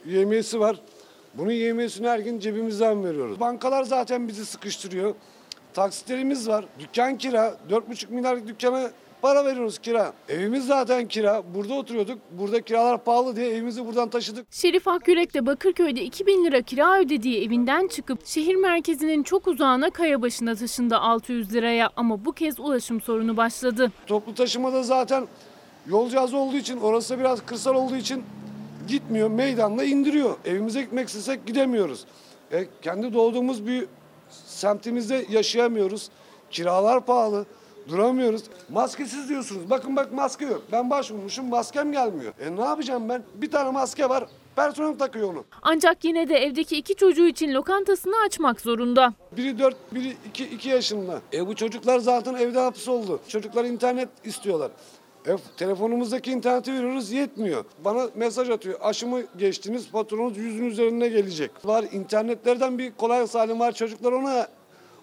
[0.07, 0.77] yemiyesi var.
[1.35, 3.41] Bunun yemiyesini her gün cebimizden veriyoruz.
[3.41, 5.15] Bankalar zaten bizi sıkıştırıyor.
[5.75, 6.65] Taksitlerimiz var.
[6.79, 7.57] Dükkan kira.
[7.71, 8.91] 4,5 milyar dükkana
[9.25, 10.13] para veriyoruz kira.
[10.29, 11.43] Evimiz zaten kira.
[11.55, 12.19] Burada oturuyorduk.
[12.31, 14.47] Burada kiralar pahalı diye evimizi buradan taşıdık.
[14.51, 20.55] Şerif Akyürek de Bakırköy'de 2000 lira kira ödediği evinden çıkıp şehir merkezinin çok uzağına Kayabaşı'na
[20.55, 23.93] taşındı 600 liraya ama bu kez ulaşım sorunu başladı.
[24.07, 25.27] Toplu taşımada zaten
[25.87, 28.23] yol cihazı olduğu için orası biraz kırsal olduğu için
[28.89, 29.31] gitmiyor.
[29.31, 30.37] Meydanla indiriyor.
[30.45, 32.05] Evimize gitmek istesek gidemiyoruz.
[32.53, 33.87] E, kendi doğduğumuz bir
[34.47, 36.09] semtimizde yaşayamıyoruz.
[36.51, 37.47] Kiralar pahalı.
[37.89, 38.43] Duramıyoruz.
[38.69, 39.71] Maskesiz diyorsunuz.
[39.71, 40.63] Bakın bak maske yok.
[40.73, 42.33] Ben başvurmuşum maskem gelmiyor.
[42.41, 43.23] E ne yapacağım ben?
[43.35, 44.27] Bir tane maske var.
[44.57, 45.45] Personel takıyor onu.
[45.63, 49.15] Ancak yine de evdeki iki çocuğu için lokantasını açmak zorunda.
[49.37, 51.21] Biri 4, biri 2, 2 yaşında.
[51.33, 53.21] E bu çocuklar zaten evde hapis oldu.
[53.29, 54.71] Çocuklar internet istiyorlar.
[55.27, 57.65] E, telefonumuzdaki interneti veriyoruz yetmiyor.
[57.85, 58.79] Bana mesaj atıyor.
[58.83, 61.51] Aşımı geçtiniz faturanız yüzün üzerine gelecek.
[61.65, 63.73] Var internetlerden bir kolay salim var.
[63.73, 64.49] Çocuklar ona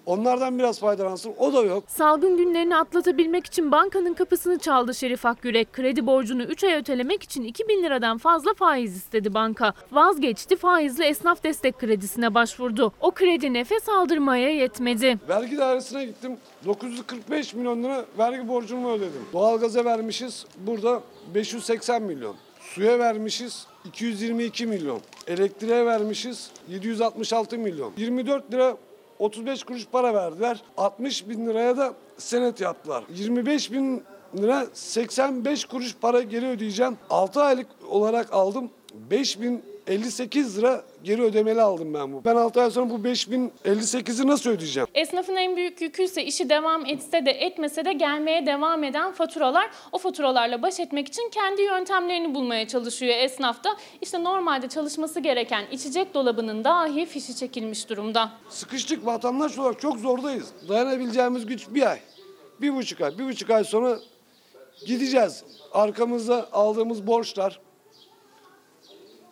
[0.06, 1.34] onlardan biraz faydalansın.
[1.38, 1.84] O da yok.
[1.88, 5.74] Salgın günlerini atlatabilmek için bankanın kapısını çaldı Şerif Akgürek.
[5.74, 9.74] Kredi borcunu 3 ay ötelemek için 2000 liradan fazla faiz istedi banka.
[9.91, 12.93] Vazgeçti faizli esnaf destek kredisine başvurdu.
[13.02, 15.20] O kredi nefes aldırmaya yetmedi.
[15.30, 16.38] Vergi dairesine gittim.
[16.66, 19.22] 945 milyon lira vergi borcumu ödedim.
[19.34, 21.02] Doğalgaza vermişiz burada
[21.36, 22.36] 580 milyon.
[22.60, 24.99] Suya vermişiz 222 milyon.
[25.28, 27.93] Elektriğe vermişiz 766 milyon.
[27.97, 28.78] 24 lira
[29.22, 30.61] 35 kuruş para verdiler.
[30.78, 33.03] 60 bin liraya da senet yaptılar.
[33.09, 34.03] 25 bin
[34.38, 36.97] lira 85 kuruş para geri ödeyeceğim.
[37.09, 38.69] 6 aylık olarak aldım.
[39.88, 42.21] 5058 lira geri ödemeli aldım ben bu.
[42.25, 44.88] Ben 6 ay sonra bu 5058'i nasıl ödeyeceğim?
[44.93, 49.69] Esnafın en büyük yükü ise işi devam etse de etmese de gelmeye devam eden faturalar.
[49.91, 53.69] O faturalarla baş etmek için kendi yöntemlerini bulmaya çalışıyor esnaf da.
[54.01, 58.32] İşte normalde çalışması gereken içecek dolabının dahi fişi çekilmiş durumda.
[58.49, 60.47] Sıkıştık vatandaş olarak çok zordayız.
[60.69, 61.99] Dayanabileceğimiz güç bir ay.
[62.61, 63.17] Bir buçuk ay.
[63.17, 63.99] Bir buçuk ay sonra
[64.88, 65.43] gideceğiz.
[65.73, 67.59] Arkamızda aldığımız borçlar.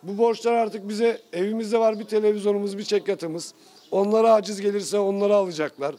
[0.02, 3.54] Bu borçlar artık bize evimizde var bir televizyonumuz, bir çekyatımız.
[3.90, 5.94] Onlara aciz gelirse onları alacaklar.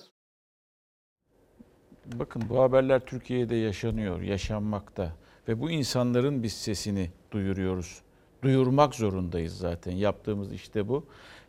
[2.06, 5.16] Bakın bu haberler Türkiye'de yaşanıyor, yaşanmakta
[5.48, 8.02] ve bu insanların biz sesini duyuruyoruz.
[8.44, 9.92] Duyurmak zorundayız zaten.
[9.92, 11.06] Yaptığımız işte bu.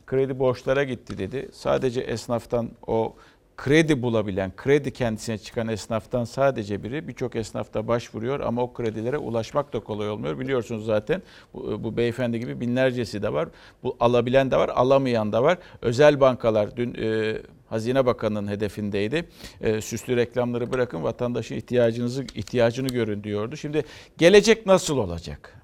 [0.06, 1.48] Kredi borçlara gitti dedi.
[1.52, 3.16] Sadece esnaftan o
[3.56, 9.72] kredi bulabilen, kredi kendisine çıkan esnaftan sadece biri birçok esnafta başvuruyor ama o kredilere ulaşmak
[9.72, 10.38] da kolay olmuyor.
[10.38, 11.22] Biliyorsunuz zaten
[11.54, 13.48] bu, bu beyefendi gibi binlercesi de var.
[13.82, 15.58] Bu alabilen de var, alamayan da var.
[15.82, 17.36] Özel bankalar dün e,
[17.68, 19.28] Hazine Bakanı'nın hedefindeydi.
[19.60, 23.56] E, süslü reklamları bırakın vatandaşın ihtiyacınızı ihtiyacını görün diyordu.
[23.56, 23.84] Şimdi
[24.18, 25.61] gelecek nasıl olacak?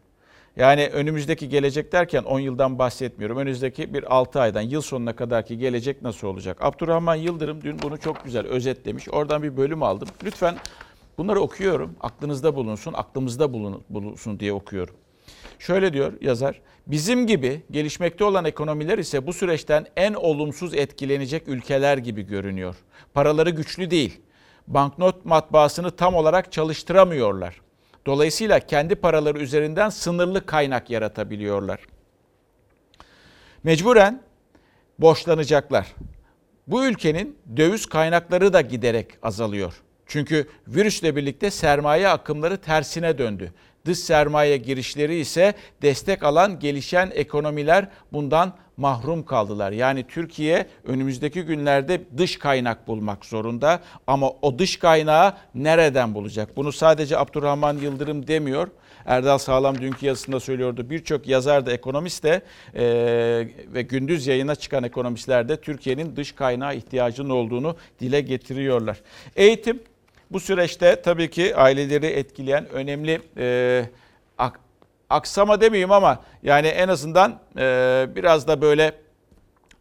[0.58, 3.38] Yani önümüzdeki gelecek derken 10 yıldan bahsetmiyorum.
[3.38, 6.58] Önümüzdeki bir 6 aydan yıl sonuna kadarki gelecek nasıl olacak?
[6.60, 9.08] Abdurrahman Yıldırım dün bunu çok güzel özetlemiş.
[9.08, 10.08] Oradan bir bölüm aldım.
[10.24, 10.56] Lütfen
[11.18, 11.96] bunları okuyorum.
[12.00, 14.94] Aklınızda bulunsun, aklımızda bulun- bulunsun diye okuyorum.
[15.58, 16.60] Şöyle diyor yazar.
[16.86, 22.76] Bizim gibi gelişmekte olan ekonomiler ise bu süreçten en olumsuz etkilenecek ülkeler gibi görünüyor.
[23.14, 24.20] Paraları güçlü değil.
[24.66, 27.67] Banknot matbaasını tam olarak çalıştıramıyorlar.
[28.08, 31.80] Dolayısıyla kendi paraları üzerinden sınırlı kaynak yaratabiliyorlar.
[33.62, 34.22] Mecburen
[34.98, 35.94] borçlanacaklar.
[36.66, 39.82] Bu ülkenin döviz kaynakları da giderek azalıyor.
[40.06, 43.52] Çünkü virüsle birlikte sermaye akımları tersine döndü.
[43.84, 49.72] Dış sermaye girişleri ise destek alan gelişen ekonomiler bundan mahrum kaldılar.
[49.72, 56.56] Yani Türkiye önümüzdeki günlerde dış kaynak bulmak zorunda ama o dış kaynağı nereden bulacak?
[56.56, 58.68] Bunu sadece Abdurrahman Yıldırım demiyor.
[59.06, 60.90] Erdal Sağlam dünkü yazısında söylüyordu.
[60.90, 62.42] Birçok yazar da ekonomist de
[62.74, 62.84] e,
[63.74, 69.00] ve gündüz yayına çıkan ekonomistler de Türkiye'nin dış kaynağı ihtiyacının olduğunu dile getiriyorlar.
[69.36, 69.82] Eğitim
[70.30, 73.84] bu süreçte tabii ki aileleri etkileyen önemli e,
[75.10, 78.92] aksama demeyeyim ama yani en azından e, biraz da böyle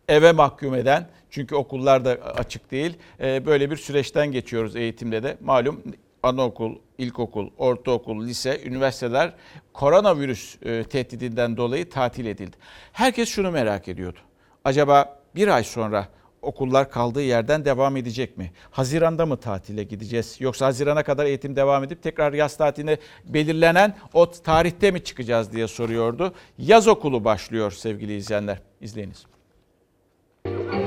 [0.07, 5.37] eve mahkum eden çünkü okullar da açık değil e, böyle bir süreçten geçiyoruz eğitimde de
[5.41, 5.83] malum
[6.23, 9.33] anaokul, ilkokul, ortaokul, lise, üniversiteler
[9.73, 12.57] koronavirüs e, tehdidinden dolayı tatil edildi.
[12.93, 14.19] Herkes şunu merak ediyordu.
[14.65, 16.07] Acaba bir ay sonra
[16.47, 18.51] okullar kaldığı yerden devam edecek mi?
[18.71, 20.35] Haziranda mı tatile gideceğiz?
[20.39, 25.67] Yoksa Haziran'a kadar eğitim devam edip tekrar yaz tatiline belirlenen o tarihte mi çıkacağız diye
[25.67, 26.33] soruyordu.
[26.57, 28.61] Yaz okulu başlıyor sevgili izleyenler.
[28.81, 29.25] İzleyiniz.
[30.45, 30.86] Ne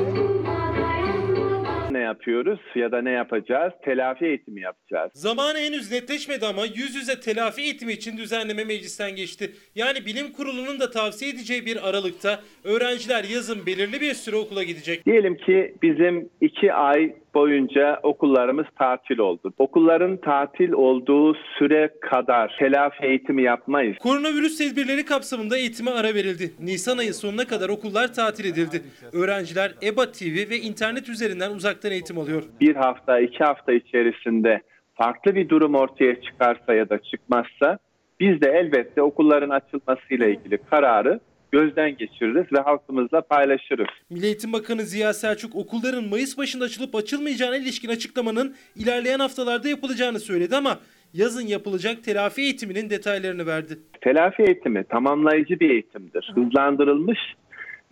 [2.11, 3.73] yapıyoruz ya da ne yapacağız?
[3.85, 5.11] Telafi eğitimi yapacağız.
[5.15, 9.51] Zamanı henüz netleşmedi ama yüz yüze telafi eğitimi için düzenleme meclisten geçti.
[9.75, 15.07] Yani bilim kurulunun da tavsiye edeceği bir aralıkta öğrenciler yazın belirli bir süre okula gidecek.
[15.07, 19.53] Diyelim ki bizim iki ay boyunca okullarımız tatil oldu.
[19.59, 23.97] Okulların tatil olduğu süre kadar telafi eğitimi yapmayız.
[23.99, 26.51] Koronavirüs tedbirleri kapsamında eğitime ara verildi.
[26.61, 28.83] Nisan ayı sonuna kadar okullar tatil edildi.
[29.13, 32.43] Öğrenciler EBA TV ve internet üzerinden uzaktan eğitim alıyor.
[32.61, 34.61] Bir hafta, iki hafta içerisinde
[34.95, 37.79] farklı bir durum ortaya çıkarsa ya da çıkmazsa
[38.21, 41.21] biz de elbette okulların açılmasıyla ilgili kararı
[41.53, 43.89] gözden geçiririz ve halkımızla paylaşırız.
[44.11, 50.21] Milli Eğitim Bakanı Ziya Selçuk okulların Mayıs başında açılıp açılmayacağına ilişkin açıklamanın ilerleyen haftalarda yapılacağını
[50.21, 50.79] söyledi ama
[51.15, 53.79] yazın yapılacak telafi eğitiminin detaylarını verdi.
[54.01, 56.33] Telafi eğitimi tamamlayıcı bir eğitimdir.
[56.35, 57.19] Hızlandırılmış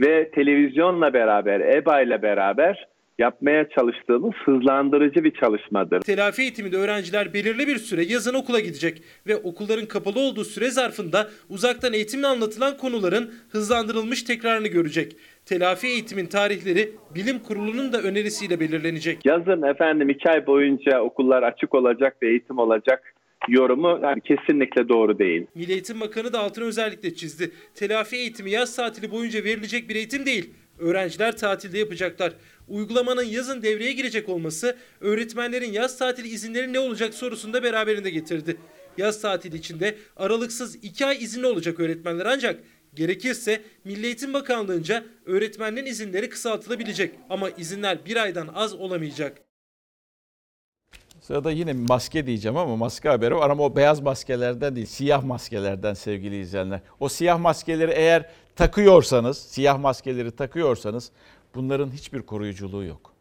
[0.00, 2.88] ve televizyonla beraber, EBA ile beraber
[3.18, 6.00] yapmaya çalıştığımız hızlandırıcı bir çalışmadır.
[6.00, 11.28] Telafi eğitiminde öğrenciler belirli bir süre yazın okula gidecek ve okulların kapalı olduğu süre zarfında
[11.48, 15.16] uzaktan eğitimle anlatılan konuların hızlandırılmış tekrarını görecek.
[15.46, 19.26] Telafi eğitimin tarihleri bilim kurulunun da önerisiyle belirlenecek.
[19.26, 23.14] Yazın efendim iki ay boyunca okullar açık olacak ve eğitim olacak
[23.48, 25.46] yorumu yani kesinlikle doğru değil.
[25.54, 27.50] Milli Eğitim Bakanı da altını özellikle çizdi.
[27.74, 30.54] Telafi eğitimi yaz tatili boyunca verilecek bir eğitim değil.
[30.78, 32.32] Öğrenciler tatilde yapacaklar.
[32.68, 38.56] Uygulamanın yazın devreye girecek olması öğretmenlerin yaz tatili izinleri ne olacak sorusunu da beraberinde getirdi.
[38.98, 42.60] Yaz tatili içinde aralıksız 2 ay izinli olacak öğretmenler ancak
[42.94, 49.38] gerekirse Milli Eğitim Bakanlığı'nca öğretmenlerin izinleri kısaltılabilecek ama izinler bir aydan az olamayacak.
[51.20, 55.94] Sırada yine maske diyeceğim ama maske haberi var ama o beyaz maskelerden değil siyah maskelerden
[55.94, 56.80] sevgili izleyenler.
[57.00, 61.10] O siyah maskeleri eğer takıyorsanız, siyah maskeleri takıyorsanız
[61.54, 63.12] bunların hiçbir koruyuculuğu yok.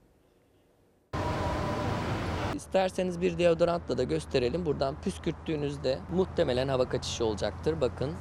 [2.55, 4.65] İsterseniz bir deodorantla da gösterelim.
[4.65, 7.81] Buradan püskürttüğünüzde muhtemelen hava kaçışı olacaktır.
[7.81, 8.13] Bakın.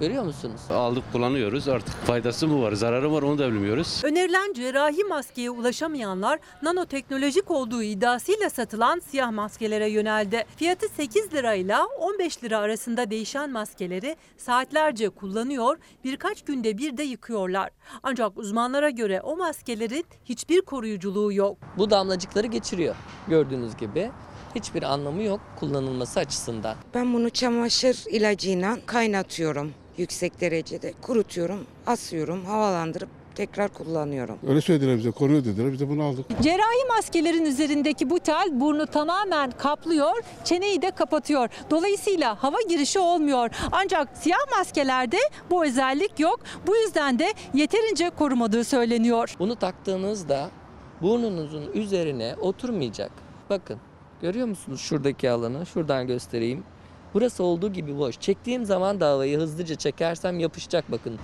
[0.00, 0.60] Görüyor musunuz?
[0.70, 4.00] Aldık kullanıyoruz artık faydası mı var zararı var onu da bilmiyoruz.
[4.04, 10.44] Önerilen cerrahi maskeye ulaşamayanlar nanoteknolojik olduğu iddiasıyla satılan siyah maskelere yöneldi.
[10.56, 17.70] Fiyatı 8 lirayla 15 lira arasında değişen maskeleri saatlerce kullanıyor, birkaç günde bir de yıkıyorlar.
[18.02, 21.58] Ancak uzmanlara göre o maskelerin hiçbir koruyuculuğu yok.
[21.78, 22.94] Bu damlacıkları geçiriyor.
[23.28, 24.10] Gördüğünüz gibi
[24.54, 26.76] hiçbir anlamı yok kullanılması açısından.
[26.94, 30.94] Ben bunu çamaşır ilacıyla kaynatıyorum yüksek derecede.
[31.02, 34.38] Kurutuyorum, asıyorum, havalandırıp tekrar kullanıyorum.
[34.48, 36.26] Öyle söylediler bize koruyor dediler biz de bunu aldık.
[36.42, 41.48] Cerrahi maskelerin üzerindeki bu tel burnu tamamen kaplıyor, çeneyi de kapatıyor.
[41.70, 43.50] Dolayısıyla hava girişi olmuyor.
[43.72, 45.18] Ancak siyah maskelerde
[45.50, 46.40] bu özellik yok.
[46.66, 49.34] Bu yüzden de yeterince korumadığı söyleniyor.
[49.38, 50.50] Bunu taktığınızda
[51.02, 53.10] burnunuzun üzerine oturmayacak.
[53.50, 53.78] Bakın
[54.22, 55.66] görüyor musunuz şuradaki alanı?
[55.66, 56.64] Şuradan göstereyim.
[57.14, 58.20] Burası olduğu gibi boş.
[58.20, 61.18] Çektiğim zaman da havayı hızlıca çekersem yapışacak bakın.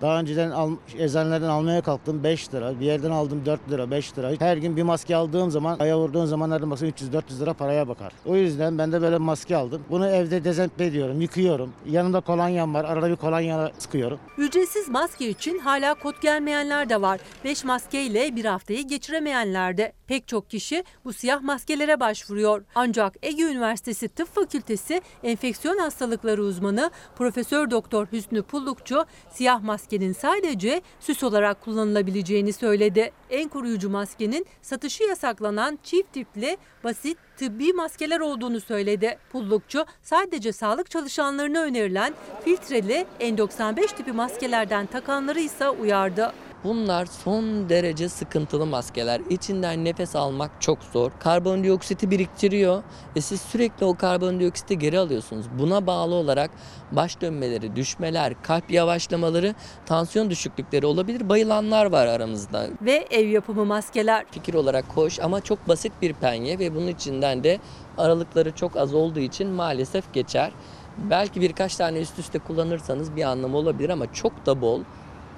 [0.00, 2.80] Daha önceden al, eczaneden almaya kalktım 5 lira.
[2.80, 4.30] Bir yerden aldım 4 lira 5 lira.
[4.38, 8.12] Her gün bir maske aldığım zaman aya vurduğun zaman nereden baksan 300-400 lira paraya bakar.
[8.26, 9.82] O yüzden ben de böyle maske aldım.
[9.90, 11.72] Bunu evde dezenfekte ediyorum, yıkıyorum.
[11.86, 12.84] Yanımda kolonyam var.
[12.84, 14.18] Arada bir kolonya sıkıyorum.
[14.38, 17.20] Ücretsiz maske için hala kod gelmeyenler de var.
[17.44, 19.92] 5 maskeyle bir haftayı geçiremeyenler de.
[20.06, 22.64] Pek çok kişi bu siyah maskelere başvuruyor.
[22.74, 30.82] Ancak Ege Üniversitesi Tıp Fakültesi Enfeksiyon Hastalıkları uzmanı Profesör Doktor Hüsnü Pullukçu siyah maskenin sadece
[31.00, 33.10] süs olarak kullanılabileceğini söyledi.
[33.30, 39.18] En koruyucu maskenin satışı yasaklanan çift tipli basit tıbbi maskeler olduğunu söyledi.
[39.32, 42.14] Pullukçu sadece sağlık çalışanlarına önerilen
[42.44, 46.32] filtreli N95 tipi maskelerden takanları ise uyardı.
[46.66, 49.20] Bunlar son derece sıkıntılı maskeler.
[49.30, 51.10] İçinden nefes almak çok zor.
[51.18, 52.82] Karbondioksiti biriktiriyor
[53.16, 55.46] ve siz sürekli o karbondioksiti geri alıyorsunuz.
[55.58, 56.50] Buna bağlı olarak
[56.92, 59.54] baş dönmeleri, düşmeler, kalp yavaşlamaları,
[59.86, 61.28] tansiyon düşüklükleri olabilir.
[61.28, 62.66] Bayılanlar var aramızda.
[62.82, 64.24] Ve ev yapımı maskeler.
[64.30, 67.58] Fikir olarak hoş ama çok basit bir penye ve bunun içinden de
[67.98, 70.52] aralıkları çok az olduğu için maalesef geçer.
[70.98, 74.80] Belki birkaç tane üst üste kullanırsanız bir anlamı olabilir ama çok da bol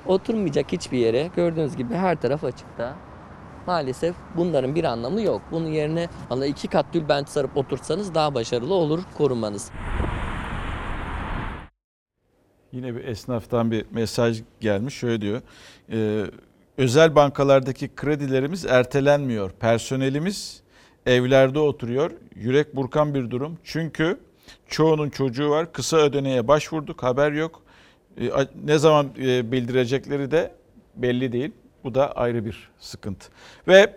[0.08, 1.30] oturmayacak hiçbir yere.
[1.36, 2.96] Gördüğünüz gibi her taraf açıkta.
[3.66, 5.42] Maalesef bunların bir anlamı yok.
[5.50, 9.70] Bunun yerine valla iki kat tülbent sarıp otursanız daha başarılı olur korumanız.
[12.72, 14.94] Yine bir esnaftan bir mesaj gelmiş.
[14.94, 15.42] Şöyle diyor.
[15.92, 16.24] e,
[16.78, 19.50] özel bankalardaki kredilerimiz ertelenmiyor.
[19.50, 20.62] Personelimiz
[21.06, 22.10] evlerde oturuyor.
[22.34, 23.58] Yürek burkan bir durum.
[23.64, 24.20] Çünkü
[24.66, 25.72] çoğunun çocuğu var.
[25.72, 27.02] Kısa ödeneğe başvurduk.
[27.02, 27.62] Haber yok.
[28.20, 28.30] E,
[28.64, 30.52] ne zaman e, bildirecekleri de
[30.96, 31.50] belli değil.
[31.84, 33.28] Bu da ayrı bir sıkıntı.
[33.68, 33.96] Ve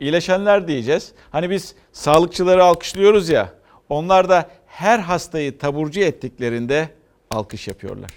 [0.00, 1.12] iyileşenler diyeceğiz.
[1.30, 3.52] Hani biz sağlıkçıları alkışlıyoruz ya.
[3.88, 6.88] Onlar da her hastayı taburcu ettiklerinde
[7.30, 8.10] alkış yapıyorlar.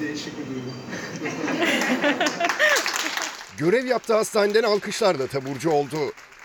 [0.00, 0.32] Değişik.
[3.58, 5.96] Görev yaptığı hastaneden alkışlarla taburcu oldu.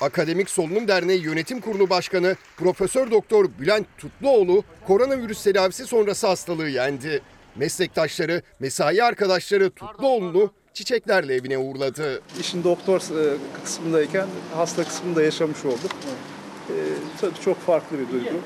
[0.01, 7.21] Akademik Solunum Derneği Yönetim Kurulu Başkanı Profesör Doktor Bülent Tutluoğlu koronavirüs tedavisi sonrası hastalığı yendi.
[7.55, 12.21] Meslektaşları, mesai arkadaşları Tutluoğlu'nu çiçeklerle evine uğurladı.
[12.39, 15.91] İşin doktor e, kısmındayken hasta kısmında yaşamış olduk.
[16.69, 16.75] E,
[17.21, 18.37] tabii çok farklı bir duygu.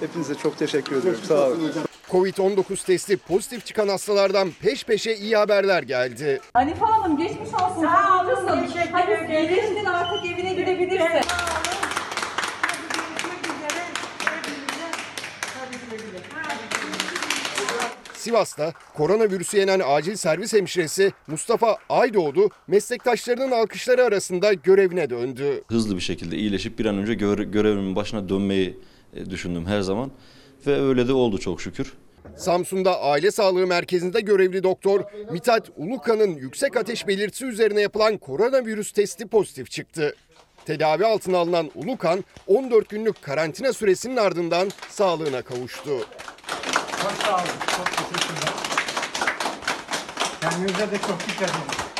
[0.00, 1.20] Hepinize çok teşekkür ediyorum.
[1.28, 1.72] Sağ olun.
[2.10, 6.40] Covid-19 testi pozitif çıkan hastalardan peş peşe iyi haberler geldi.
[6.54, 7.82] Hanife Hanım geçmiş olsun.
[7.82, 8.48] Sağ olun.
[8.92, 11.20] Hadi iyileştin artık evine gidebilirsin.
[18.14, 25.62] Sivas'ta koronavirüsü yenen acil servis hemşiresi Mustafa Aydoğdu meslektaşlarının alkışları arasında görevine döndü.
[25.68, 28.78] hızlı bir şekilde iyileşip bir an önce göre- görevimin başına dönmeyi
[29.16, 30.10] e, düşündüm her zaman.
[30.66, 31.92] Ve öyle de oldu çok şükür.
[32.36, 39.26] Samsun'da aile sağlığı merkezinde görevli doktor Mithat Ulukan'ın yüksek ateş belirtisi üzerine yapılan koronavirüs testi
[39.26, 40.14] pozitif çıktı.
[40.66, 45.90] Tedavi altına alınan Ulukan 14 günlük karantina süresinin ardından sağlığına kavuştu.
[47.02, 47.44] Çok sağ olun.
[47.76, 48.54] Çok teşekkürler.
[50.40, 51.95] Kendinize de çok dikkat edin.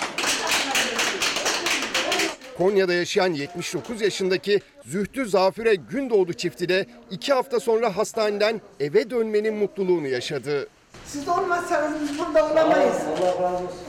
[2.59, 9.55] Konya'da yaşayan 79 yaşındaki Zühtü Zafire Gündoğdu çifti de 2 hafta sonra hastaneden eve dönmenin
[9.55, 10.69] mutluluğunu yaşadı.
[11.07, 12.97] Siz olmazsanız biz burada olamayız.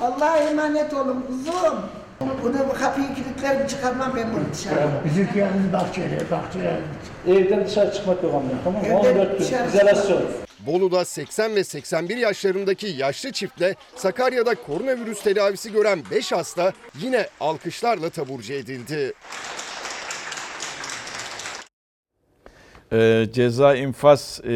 [0.02, 1.80] Allah'a emanet olun kuzum.
[2.44, 4.88] Bunu bu kapıyı kilitlerim çıkarmam ben bunu dışarı.
[5.06, 6.77] Bizimki yalnız bahçeli, bahçeli.
[7.27, 8.88] Evden dışarı çıkmak yok amca tamam mı?
[8.88, 10.47] Evden 14 gün dışarı izolasyon.
[10.68, 18.10] Bolu'da 80 ve 81 yaşlarındaki yaşlı çiftle Sakarya'da koronavirüs tedavisi gören 5 hasta yine alkışlarla
[18.10, 19.14] taburcu edildi.
[22.93, 24.53] Ee, ceza infaz e,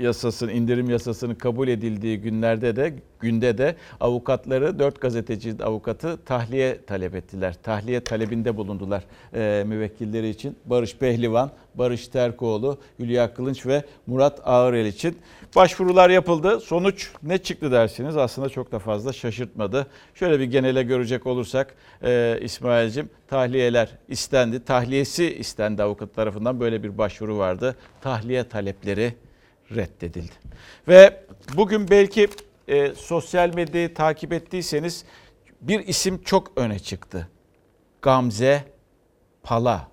[0.00, 7.14] yasasının indirim yasasının kabul edildiği günlerde de günde de avukatları dört gazeteci avukatı tahliye talep
[7.14, 7.54] ettiler.
[7.62, 10.56] Tahliye talebinde bulundular e, müvekkilleri için.
[10.64, 15.16] Barış Pehlivan, Barış Terkoğlu, Hülya Kılınç ve Murat Ağırel için
[15.56, 16.60] başvurular yapıldı.
[16.60, 18.16] Sonuç ne çıktı dersiniz?
[18.16, 19.86] Aslında çok da fazla şaşırtmadı.
[20.14, 24.64] Şöyle bir genele görecek olursak e, İsmail'cim tahliyeler istendi.
[24.64, 27.76] Tahliyesi istendi avukat tarafından böyle bir başvuru vardı.
[28.00, 29.14] Tahliye talepleri
[29.74, 30.32] reddedildi.
[30.88, 31.24] Ve
[31.54, 32.28] bugün belki
[32.68, 35.04] e, sosyal medyayı takip ettiyseniz
[35.60, 37.28] bir isim çok öne çıktı.
[38.02, 38.64] Gamze
[39.42, 39.91] Pala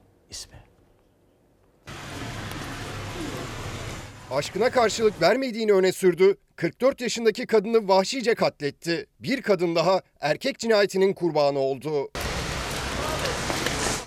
[4.31, 6.37] Aşkına karşılık vermediğini öne sürdü.
[6.55, 9.05] 44 yaşındaki kadını vahşice katletti.
[9.19, 12.09] Bir kadın daha erkek cinayetinin kurbanı oldu.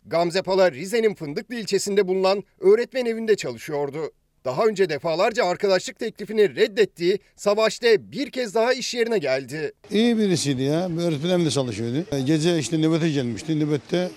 [0.07, 4.11] Gamze Pala Rize'nin Fındıklı ilçesinde bulunan öğretmen evinde çalışıyordu.
[4.45, 9.73] Daha önce defalarca arkadaşlık teklifini reddettiği Savaş'ta bir kez daha iş yerine geldi.
[9.91, 10.89] İyi birisiydi ya.
[11.01, 12.07] Öğretmenim de çalışıyordu.
[12.27, 13.61] Gece işte nöbete gelmişti.
[13.61, 14.11] Nöbette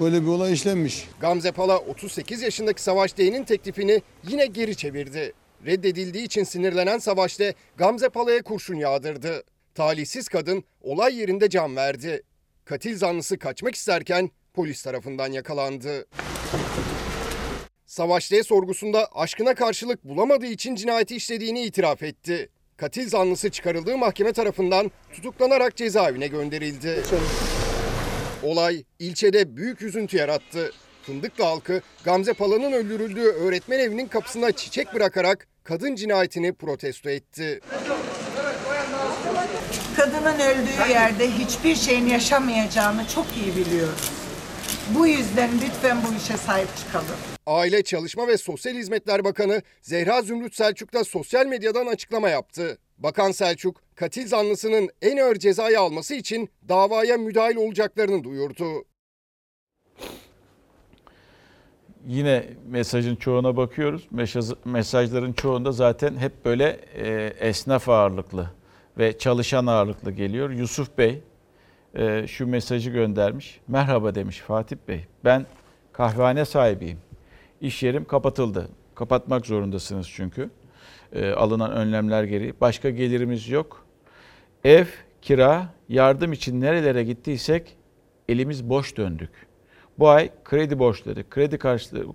[0.00, 1.08] böyle bir olay işlenmiş.
[1.20, 5.32] Gamze Pala 38 yaşındaki Savaş D'nin teklifini yine geri çevirdi.
[5.66, 9.42] Reddedildiği için sinirlenen Savaş D Gamze Pala'ya kurşun yağdırdı.
[9.74, 12.22] Talihsiz kadın olay yerinde can verdi.
[12.64, 16.06] Katil zanlısı kaçmak isterken polis tarafından yakalandı.
[17.86, 22.48] Savaş D sorgusunda aşkına karşılık bulamadığı için cinayeti işlediğini itiraf etti.
[22.76, 27.02] Katil zanlısı çıkarıldığı mahkeme tarafından tutuklanarak cezaevine gönderildi.
[28.42, 30.72] Olay ilçede büyük üzüntü yarattı.
[31.02, 37.60] Fındıklı halkı Gamze Pala'nın öldürüldüğü öğretmen evinin kapısına çiçek bırakarak kadın cinayetini protesto etti.
[39.96, 44.10] Kadının öldüğü yerde hiçbir şeyin yaşamayacağını çok iyi biliyoruz.
[44.94, 47.06] Bu yüzden lütfen bu işe sahip çıkalım.
[47.46, 52.78] Aile Çalışma ve Sosyal Hizmetler Bakanı Zehra Zümrüt Selçuk da sosyal medyadan açıklama yaptı.
[52.98, 58.64] Bakan Selçuk, katil zanlısının en ağır cezayı alması için davaya müdahil olacaklarını duyurdu.
[62.06, 64.08] Yine mesajın çoğuna bakıyoruz.
[64.14, 68.50] Mesaj- Mesajların çoğunda zaten hep böyle e, esnaf ağırlıklı
[68.98, 70.50] ve çalışan ağırlıklı geliyor.
[70.50, 71.22] Yusuf Bey
[71.94, 73.60] e, şu mesajı göndermiş.
[73.68, 75.04] Merhaba demiş Fatih Bey.
[75.24, 75.46] Ben
[75.92, 76.98] kahvehane sahibiyim.
[77.60, 78.68] İş yerim kapatıldı.
[78.94, 80.50] Kapatmak zorundasınız çünkü.
[81.12, 82.54] E, alınan önlemler gereği.
[82.60, 83.89] Başka gelirimiz yok.
[84.64, 84.84] Ev,
[85.22, 87.76] kira, yardım için nerelere gittiysek
[88.28, 89.30] elimiz boş döndük.
[89.98, 91.58] Bu ay kredi borçları, kredi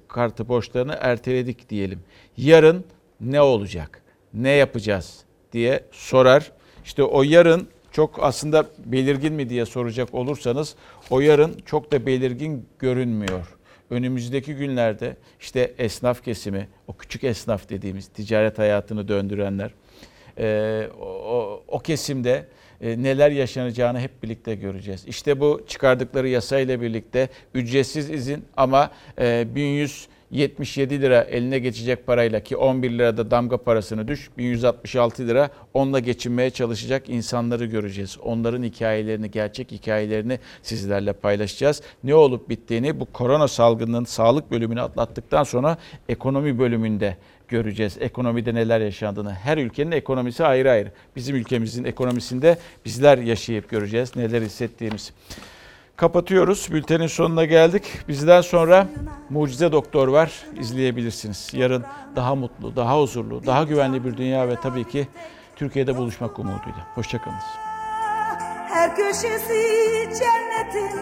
[0.08, 2.00] kartı borçlarını erteledik diyelim.
[2.38, 2.86] Yarın
[3.22, 4.02] ne olacak?
[4.34, 5.24] Ne yapacağız
[5.54, 6.52] diye sorar.
[6.84, 10.76] İşte o yarın çok aslında belirgin mi diye soracak olursanız
[11.10, 13.56] o yarın çok da belirgin görünmüyor.
[13.90, 19.72] Önümüzdeki günlerde işte esnaf kesimi, o küçük esnaf dediğimiz ticaret hayatını döndürenler,
[20.38, 22.46] e, o, o- kesimde
[22.82, 25.06] e, neler yaşanacağını hep birlikte göreceğiz.
[25.08, 32.58] İşte bu çıkardıkları yasayla birlikte ücretsiz izin ama e, 1177 lira eline geçecek parayla ki
[32.58, 38.18] 11 lirada damga parasını düş 1166 lira onunla geçinmeye çalışacak insanları göreceğiz.
[38.24, 41.82] Onların hikayelerini, gerçek hikayelerini sizlerle paylaşacağız.
[42.04, 45.78] Ne olup bittiğini bu korona salgınının sağlık bölümünü atlattıktan sonra
[46.10, 47.18] ekonomi bölümünde
[47.48, 47.98] göreceğiz.
[48.00, 49.34] Ekonomide neler yaşandığını.
[49.34, 50.92] Her ülkenin ekonomisi ayrı ayrı.
[51.16, 55.14] Bizim ülkemizin ekonomisinde bizler yaşayıp göreceğiz neler hissettiğimiz.
[55.96, 56.68] Kapatıyoruz.
[56.72, 57.84] Bültenin sonuna geldik.
[58.08, 58.88] Bizden sonra
[59.30, 60.32] Mucize Doktor var.
[60.60, 61.50] İzleyebilirsiniz.
[61.54, 61.84] Yarın
[62.16, 65.08] daha mutlu, daha huzurlu, daha güvenli bir dünya ve tabii ki
[65.56, 66.88] Türkiye'de buluşmak umuduyla.
[66.96, 67.44] Hoşçakalınız.
[68.70, 69.62] Her köşesi
[70.20, 70.98] cennetin